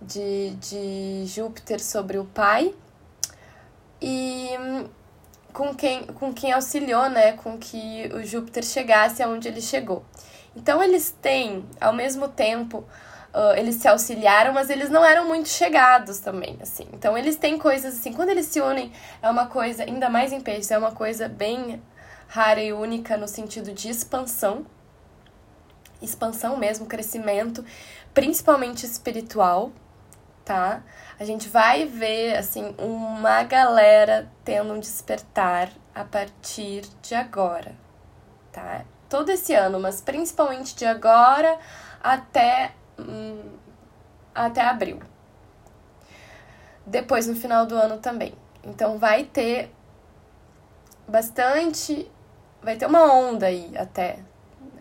De, 0.01 0.55
de 0.55 1.23
Júpiter 1.25 1.79
sobre 1.79 2.17
o 2.17 2.25
pai. 2.25 2.75
E 4.01 4.49
com 5.57 5.73
quem, 5.73 6.03
com 6.03 6.31
quem 6.31 6.53
auxiliou, 6.53 7.09
né, 7.09 7.31
com 7.31 7.57
que 7.57 8.11
o 8.13 8.23
Júpiter 8.23 8.63
chegasse 8.63 9.23
aonde 9.23 9.47
ele 9.47 9.59
chegou. 9.59 10.05
Então 10.55 10.83
eles 10.83 11.09
têm, 11.19 11.65
ao 11.81 11.91
mesmo 11.91 12.27
tempo, 12.27 12.85
uh, 13.33 13.57
eles 13.57 13.77
se 13.77 13.87
auxiliaram, 13.87 14.53
mas 14.53 14.69
eles 14.69 14.87
não 14.91 15.03
eram 15.03 15.27
muito 15.27 15.49
chegados 15.49 16.19
também, 16.19 16.59
assim. 16.61 16.87
Então 16.93 17.17
eles 17.17 17.37
têm 17.37 17.57
coisas 17.57 17.95
assim, 17.95 18.13
quando 18.13 18.29
eles 18.29 18.45
se 18.45 18.61
unem, 18.61 18.91
é 19.19 19.27
uma 19.27 19.47
coisa, 19.47 19.81
ainda 19.81 20.11
mais 20.11 20.31
em 20.31 20.41
peixes, 20.41 20.69
é 20.69 20.77
uma 20.77 20.91
coisa 20.91 21.27
bem 21.27 21.81
rara 22.27 22.61
e 22.61 22.71
única 22.71 23.17
no 23.17 23.27
sentido 23.27 23.73
de 23.73 23.89
expansão. 23.89 24.63
expansão 25.99 26.55
mesmo, 26.55 26.85
crescimento, 26.85 27.65
principalmente 28.13 28.85
espiritual, 28.85 29.71
tá? 30.47 30.81
A 31.19 31.25
gente 31.25 31.49
vai 31.49 31.85
ver, 31.85 32.37
assim, 32.37 32.73
uma 32.77 33.43
galera 33.43 34.31
tendo 34.45 34.73
um 34.73 34.79
despertar 34.79 35.69
a 35.93 36.05
partir 36.05 36.83
de 37.01 37.13
agora, 37.13 37.75
tá? 38.49 38.85
Todo 39.09 39.29
esse 39.29 39.53
ano, 39.53 39.77
mas 39.77 39.99
principalmente 39.99 40.73
de 40.73 40.85
agora 40.85 41.59
até, 42.01 42.71
hum, 42.97 43.57
até 44.33 44.61
abril. 44.61 45.01
Depois, 46.85 47.27
no 47.27 47.35
final 47.35 47.65
do 47.65 47.75
ano 47.75 47.97
também. 47.97 48.33
Então, 48.63 48.97
vai 48.97 49.25
ter 49.25 49.69
bastante. 51.05 52.09
Vai 52.63 52.77
ter 52.77 52.85
uma 52.85 53.03
onda 53.11 53.47
aí 53.47 53.77
até. 53.77 54.19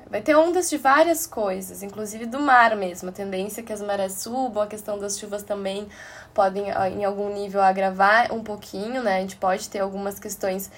Vai 0.08 0.20
ter 0.20 0.36
ondas 0.36 0.70
de 0.70 0.78
várias 0.78 1.26
coisas, 1.26 1.82
inclusive 1.82 2.26
do 2.26 2.38
mar 2.38 2.76
mesmo. 2.76 3.08
A 3.08 3.12
tendência 3.12 3.60
é 3.60 3.64
que 3.64 3.72
as 3.72 3.82
marés 3.82 4.14
subam, 4.14 4.62
a 4.62 4.66
questão 4.66 4.98
das 4.98 5.18
chuvas 5.18 5.42
também 5.42 5.88
podem, 6.32 6.66
em 6.96 7.04
algum 7.04 7.32
nível, 7.32 7.60
agravar 7.60 8.32
um 8.32 8.42
pouquinho, 8.42 9.02
né? 9.02 9.16
A 9.18 9.20
gente 9.20 9.36
pode 9.36 9.68
ter 9.68 9.80
algumas 9.80 10.20
questões, 10.20 10.70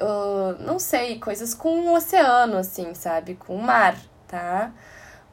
uh, 0.00 0.60
não 0.60 0.80
sei, 0.80 1.18
coisas 1.20 1.54
com 1.54 1.88
o 1.88 1.94
oceano, 1.94 2.56
assim, 2.56 2.92
sabe? 2.94 3.36
Com 3.36 3.54
o 3.54 3.62
mar, 3.62 3.96
tá? 4.26 4.72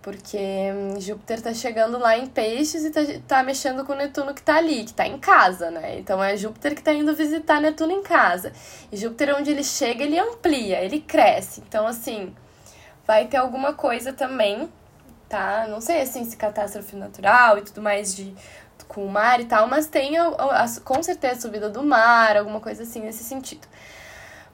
Porque 0.02 0.38
hum, 0.38 1.00
Júpiter 1.02 1.42
tá 1.42 1.54
chegando 1.54 1.98
lá 1.98 2.18
em 2.18 2.28
peixes 2.28 2.86
e 2.86 2.92
tá, 2.92 3.02
tá 3.28 3.44
mexendo 3.44 3.84
com 3.84 3.94
Netuno 3.96 4.34
que 4.34 4.44
tá 4.44 4.58
ali, 4.58 4.86
que 4.86 4.94
tá 4.94 5.08
em 5.08 5.18
casa, 5.18 5.72
né? 5.72 5.98
Então 5.98 6.24
é 6.24 6.38
Júpiter 6.38 6.76
que 6.76 6.84
tá 6.84 6.94
indo 6.94 7.16
visitar 7.16 7.60
Netuno 7.60 7.92
em 7.92 8.04
casa. 8.04 8.54
E 8.92 8.96
Júpiter, 8.96 9.36
onde 9.36 9.50
ele 9.52 9.64
chega, 9.64 10.04
ele 10.04 10.20
amplia, 10.20 10.82
ele 10.82 11.02
cresce. 11.02 11.62
Então, 11.68 11.86
assim, 11.86 12.34
vai 13.10 13.26
ter 13.26 13.38
alguma 13.38 13.74
coisa 13.74 14.14
também, 14.14 14.72
tá? 15.28 15.66
Não 15.68 15.82
sei, 15.82 16.00
assim, 16.02 16.24
se 16.24 16.38
catástrofe 16.38 16.96
natural 16.96 17.58
e 17.58 17.64
tudo 17.64 17.82
mais 17.82 18.16
de 18.16 18.36
com 18.88 19.04
o 19.04 19.10
mar 19.10 19.40
e 19.40 19.46
tal, 19.46 19.68
mas 19.68 19.88
tem 19.88 20.16
a, 20.16 20.28
a, 20.28 20.66
com 20.84 21.02
certeza 21.02 21.42
subida 21.42 21.72
do 21.72 21.82
mar, 21.82 22.38
alguma 22.38 22.60
coisa 22.60 22.84
assim 22.84 23.02
nesse 23.02 23.24
sentido. 23.24 23.68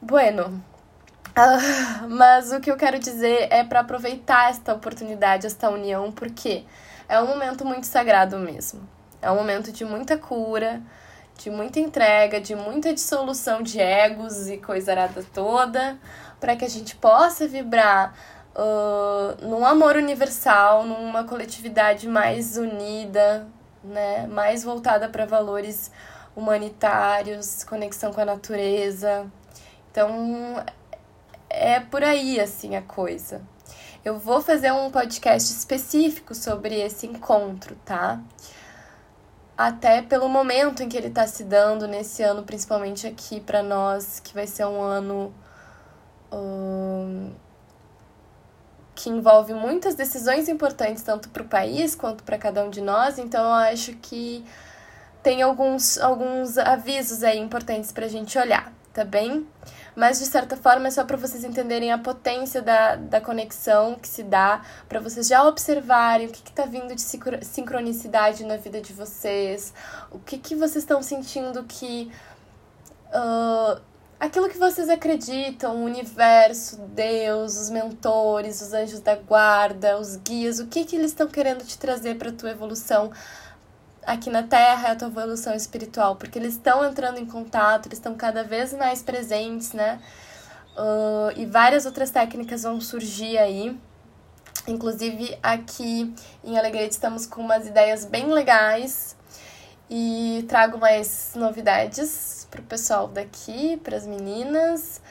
Bueno, 0.01 0.63
Uh, 1.37 2.07
mas 2.07 2.53
o 2.53 2.61
que 2.61 2.71
eu 2.71 2.77
quero 2.77 2.97
dizer 2.97 3.49
é 3.51 3.61
para 3.61 3.81
aproveitar 3.81 4.49
esta 4.49 4.73
oportunidade, 4.73 5.45
esta 5.45 5.69
união, 5.69 6.09
porque 6.09 6.63
é 7.09 7.19
um 7.19 7.27
momento 7.27 7.65
muito 7.65 7.85
sagrado 7.85 8.39
mesmo. 8.39 8.87
É 9.21 9.29
um 9.29 9.35
momento 9.35 9.69
de 9.69 9.83
muita 9.83 10.17
cura, 10.17 10.81
de 11.37 11.49
muita 11.49 11.81
entrega, 11.81 12.39
de 12.39 12.55
muita 12.55 12.93
dissolução 12.93 13.61
de 13.61 13.81
egos 13.81 14.47
e 14.47 14.55
coisa 14.59 14.91
arada 14.91 15.25
toda, 15.33 15.99
para 16.39 16.55
que 16.55 16.63
a 16.63 16.69
gente 16.69 16.95
possa 16.95 17.45
vibrar 17.49 18.13
uh, 18.55 19.45
num 19.45 19.65
amor 19.65 19.95
universal, 19.95 20.83
numa 20.83 21.23
coletividade 21.23 22.07
mais 22.07 22.57
unida, 22.57 23.47
né, 23.83 24.25
mais 24.27 24.63
voltada 24.63 25.09
para 25.09 25.25
valores 25.25 25.91
humanitários, 26.35 27.63
conexão 27.63 28.11
com 28.13 28.21
a 28.21 28.25
natureza. 28.25 29.29
Então, 29.91 30.63
é 31.49 31.79
por 31.79 32.03
aí, 32.03 32.39
assim, 32.39 32.75
a 32.75 32.81
coisa. 32.81 33.41
Eu 34.03 34.19
vou 34.19 34.41
fazer 34.41 34.71
um 34.71 34.91
podcast 34.91 35.51
específico 35.51 36.35
sobre 36.35 36.79
esse 36.79 37.07
encontro, 37.07 37.75
tá? 37.83 38.21
Até 39.57 40.01
pelo 40.01 40.27
momento 40.27 40.83
em 40.83 40.89
que 40.89 40.97
ele 40.97 41.09
tá 41.09 41.25
se 41.25 41.43
dando 41.43 41.87
nesse 41.87 42.21
ano, 42.21 42.43
principalmente 42.43 43.07
aqui 43.07 43.39
para 43.39 43.63
nós, 43.63 44.19
que 44.19 44.33
vai 44.33 44.45
ser 44.45 44.65
um 44.65 44.81
ano 44.81 45.33
um, 46.31 47.31
que 48.95 49.09
envolve 49.09 49.53
muitas 49.53 49.93
decisões 49.93 50.47
importantes, 50.47 51.03
tanto 51.03 51.29
para 51.29 51.43
o 51.43 51.47
país 51.47 51.93
quanto 51.93 52.23
para 52.23 52.37
cada 52.37 52.63
um 52.63 52.69
de 52.69 52.81
nós. 52.81 53.19
Então, 53.19 53.43
eu 53.43 53.51
acho 53.51 53.93
que 53.97 54.43
tem 55.21 55.41
alguns, 55.41 55.97
alguns 55.99 56.57
avisos 56.57 57.23
aí 57.23 57.39
importantes 57.39 57.91
para 57.91 58.05
a 58.05 58.09
gente 58.09 58.37
olhar, 58.37 58.71
tá 58.93 59.03
bem? 59.03 59.45
mas 59.95 60.19
de 60.19 60.25
certa 60.25 60.57
forma 60.57 60.87
é 60.87 60.91
só 60.91 61.05
para 61.05 61.15
vocês 61.15 61.43
entenderem 61.43 61.91
a 61.91 61.97
potência 61.97 62.61
da, 62.61 62.95
da 62.97 63.21
conexão 63.21 63.95
que 63.95 64.07
se 64.07 64.23
dá, 64.23 64.61
para 64.89 64.99
vocês 64.99 65.27
já 65.27 65.43
observarem 65.47 66.27
o 66.27 66.31
que 66.31 66.49
está 66.49 66.65
vindo 66.65 66.93
de 66.93 67.01
sincronicidade 67.01 68.43
na 68.43 68.57
vida 68.57 68.81
de 68.81 68.91
vocês, 68.91 69.73
o 70.11 70.19
que, 70.19 70.37
que 70.37 70.55
vocês 70.55 70.83
estão 70.83 71.01
sentindo 71.01 71.63
que. 71.63 72.11
Uh, 73.07 73.81
aquilo 74.19 74.49
que 74.49 74.57
vocês 74.57 74.89
acreditam, 74.89 75.75
o 75.75 75.85
universo, 75.85 76.77
Deus, 76.93 77.57
os 77.57 77.69
mentores, 77.69 78.61
os 78.61 78.73
anjos 78.73 78.99
da 78.99 79.15
guarda, 79.15 79.97
os 79.97 80.15
guias, 80.15 80.59
o 80.59 80.67
que, 80.67 80.85
que 80.85 80.95
eles 80.95 81.11
estão 81.11 81.27
querendo 81.27 81.63
te 81.65 81.77
trazer 81.77 82.17
para 82.17 82.29
a 82.29 82.33
tua 82.33 82.51
evolução 82.51 83.11
aqui 84.05 84.29
na 84.29 84.43
Terra 84.43 84.91
a 84.91 84.95
tua 84.95 85.07
evolução 85.07 85.53
espiritual, 85.53 86.15
porque 86.15 86.37
eles 86.37 86.53
estão 86.53 86.85
entrando 86.85 87.17
em 87.17 87.25
contato, 87.25 87.87
eles 87.87 87.97
estão 87.97 88.15
cada 88.15 88.43
vez 88.43 88.71
mais 88.73 89.01
presentes, 89.01 89.73
né? 89.73 89.99
Uh, 90.77 91.31
e 91.35 91.45
várias 91.45 91.85
outras 91.85 92.11
técnicas 92.11 92.63
vão 92.63 92.79
surgir 92.79 93.37
aí. 93.37 93.77
Inclusive 94.67 95.37
aqui 95.43 96.13
em 96.43 96.57
Alegrete 96.57 96.91
estamos 96.91 97.25
com 97.25 97.41
umas 97.41 97.67
ideias 97.67 98.05
bem 98.05 98.31
legais 98.31 99.15
e 99.89 100.43
trago 100.47 100.77
mais 100.77 101.33
novidades 101.35 102.44
pro 102.55 102.63
pessoal 102.63 103.07
daqui, 103.07 103.77
para 103.83 103.97
as 103.97 104.07
meninas. 104.07 105.01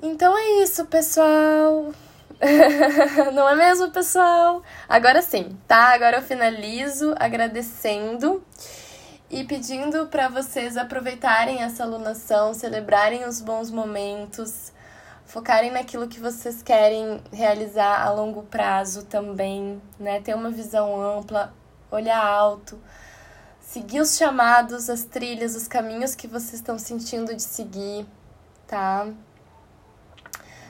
Então 0.00 0.36
é 0.36 0.62
isso, 0.62 0.86
pessoal. 0.86 1.92
Não 3.34 3.48
é 3.48 3.56
mesmo, 3.56 3.90
pessoal? 3.90 4.62
Agora 4.88 5.20
sim, 5.20 5.58
tá? 5.66 5.92
Agora 5.92 6.18
eu 6.18 6.22
finalizo 6.22 7.14
agradecendo 7.18 8.42
e 9.28 9.42
pedindo 9.44 10.06
para 10.06 10.28
vocês 10.28 10.76
aproveitarem 10.76 11.62
essa 11.62 11.82
alunação, 11.82 12.54
celebrarem 12.54 13.26
os 13.26 13.40
bons 13.40 13.70
momentos, 13.70 14.72
focarem 15.26 15.72
naquilo 15.72 16.08
que 16.08 16.20
vocês 16.20 16.62
querem 16.62 17.20
realizar 17.32 18.02
a 18.02 18.10
longo 18.10 18.44
prazo 18.44 19.04
também, 19.04 19.82
né? 19.98 20.20
Ter 20.20 20.34
uma 20.34 20.50
visão 20.50 21.18
ampla, 21.18 21.52
olhar 21.90 22.24
alto, 22.24 22.78
seguir 23.68 24.00
os 24.00 24.16
chamados, 24.16 24.88
as 24.88 25.04
trilhas, 25.04 25.54
os 25.54 25.68
caminhos 25.68 26.14
que 26.14 26.26
vocês 26.26 26.54
estão 26.54 26.78
sentindo 26.78 27.34
de 27.34 27.42
seguir, 27.42 28.06
tá? 28.66 29.06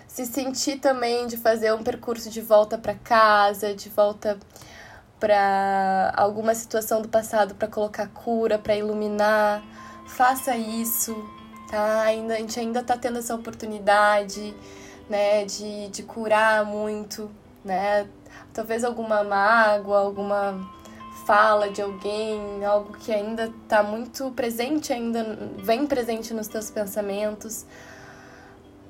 se 0.09 0.27
sentir 0.27 0.81
também 0.81 1.29
de 1.29 1.37
fazer 1.37 1.73
um 1.73 1.85
percurso 1.85 2.29
de 2.29 2.41
volta 2.41 2.77
para 2.77 2.95
casa, 2.95 3.73
de 3.73 3.89
volta 3.89 4.37
para 5.21 6.13
alguma 6.17 6.57
situação 6.57 7.01
do 7.01 7.09
passado 7.09 7.55
para 7.55 7.69
colocar 7.69 8.09
cura, 8.09 8.59
para 8.59 8.75
iluminar, 8.75 9.63
faça 10.09 10.57
isso, 10.57 11.15
tá? 11.71 12.03
Ainda, 12.03 12.35
a 12.35 12.39
gente 12.39 12.59
ainda 12.59 12.83
tá 12.83 12.97
tendo 12.97 13.21
essa 13.21 13.33
oportunidade, 13.33 14.53
né, 15.09 15.45
de, 15.45 15.87
de 15.89 16.03
curar 16.03 16.65
muito, 16.65 17.31
né? 17.65 18.09
Talvez 18.53 18.83
alguma 18.83 19.23
mágoa, 19.23 20.01
alguma 20.01 20.78
fala 21.29 21.71
de 21.71 21.83
alguém, 21.83 22.65
algo 22.65 22.97
que 22.97 23.13
ainda 23.13 23.53
tá 23.69 23.83
muito 23.83 24.31
presente, 24.31 24.93
ainda 24.93 25.23
vem 25.59 25.87
presente 25.87 26.33
nos 26.33 26.49
teus 26.49 26.71
pensamentos 26.71 27.67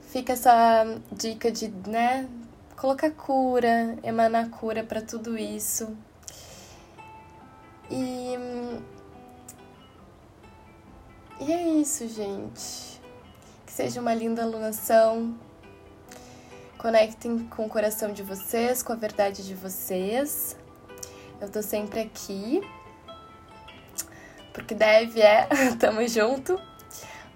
fica 0.09 0.33
essa 0.33 0.85
dica 1.13 1.51
de, 1.51 1.69
né, 1.87 2.29
colocar 2.77 3.11
cura, 3.11 3.97
emanar 4.03 4.49
cura 4.51 4.83
para 4.83 5.01
tudo 5.03 5.37
isso. 5.39 5.97
E 7.91 8.37
E 11.41 11.53
é 11.53 11.69
isso, 11.69 12.09
gente. 12.09 13.01
Que 13.65 13.73
seja 13.73 14.01
uma 14.01 14.13
linda 14.13 14.43
alunação. 14.43 15.39
Conectem 16.79 17.39
com 17.49 17.67
o 17.67 17.69
coração 17.69 18.13
de 18.13 18.23
vocês, 18.23 18.83
com 18.83 18.93
a 18.93 18.97
verdade 18.97 19.47
de 19.47 19.55
vocês. 19.55 20.57
Eu 21.41 21.49
tô 21.51 21.63
sempre 21.63 22.01
aqui. 22.01 22.61
Porque 24.53 24.75
deve 24.75 25.21
é. 25.21 25.49
Tamo 25.79 26.07
junto. 26.09 26.61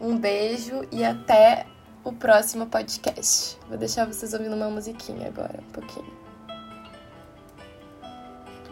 Um 0.01 0.19
beijo 0.19 0.87
e 0.91 1.05
até 1.05 1.67
o 2.05 2.13
próximo 2.13 2.67
podcast. 2.67 3.57
Vou 3.69 3.79
deixar 3.79 4.07
vocês 4.07 4.35
ouvindo 4.35 4.57
uma 4.57 4.69
musiquinha 4.69 5.29
agora, 5.29 5.61
um 5.61 5.73
pouquinho. 5.73 6.23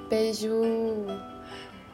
Beijo! 0.09 0.51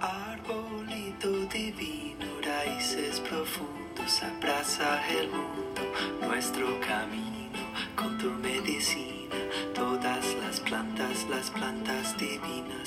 Arbolito 0.00 1.46
divino, 1.48 2.40
raíces 2.42 3.18
profundos, 3.20 4.22
abraza 4.22 5.00
el 5.10 5.28
mundo, 5.28 5.82
nuestro 6.26 6.66
camino, 6.80 7.58
con 7.94 8.16
tu 8.18 8.30
medicina, 8.30 9.36
todas 9.74 10.34
las 10.42 10.60
plantas, 10.60 11.26
las 11.28 11.50
plantas 11.50 12.16
divinas, 12.16 12.85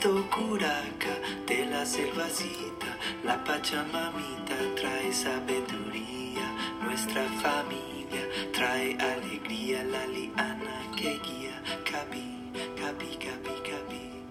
Curaca 0.00 1.14
de 1.46 1.66
la 1.66 1.84
selvacita 1.84 2.96
la 3.22 3.36
Pachamamita 3.44 4.56
trae 4.74 5.12
sabiduría, 5.12 6.46
nuestra 6.82 7.28
familia 7.42 8.24
trae 8.50 8.96
alegría 8.96 9.84
la 9.84 10.06
liana 10.06 10.90
que 10.96 11.20
guía. 11.20 11.62
Capi, 11.84 12.50
capi, 12.80 13.18
capi, 13.18 13.54
capi. 13.68 14.24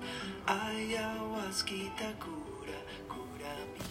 Ayahuasquita 0.47 2.13
cura, 2.17 2.79
cura 3.07 3.53
mi 3.77 3.88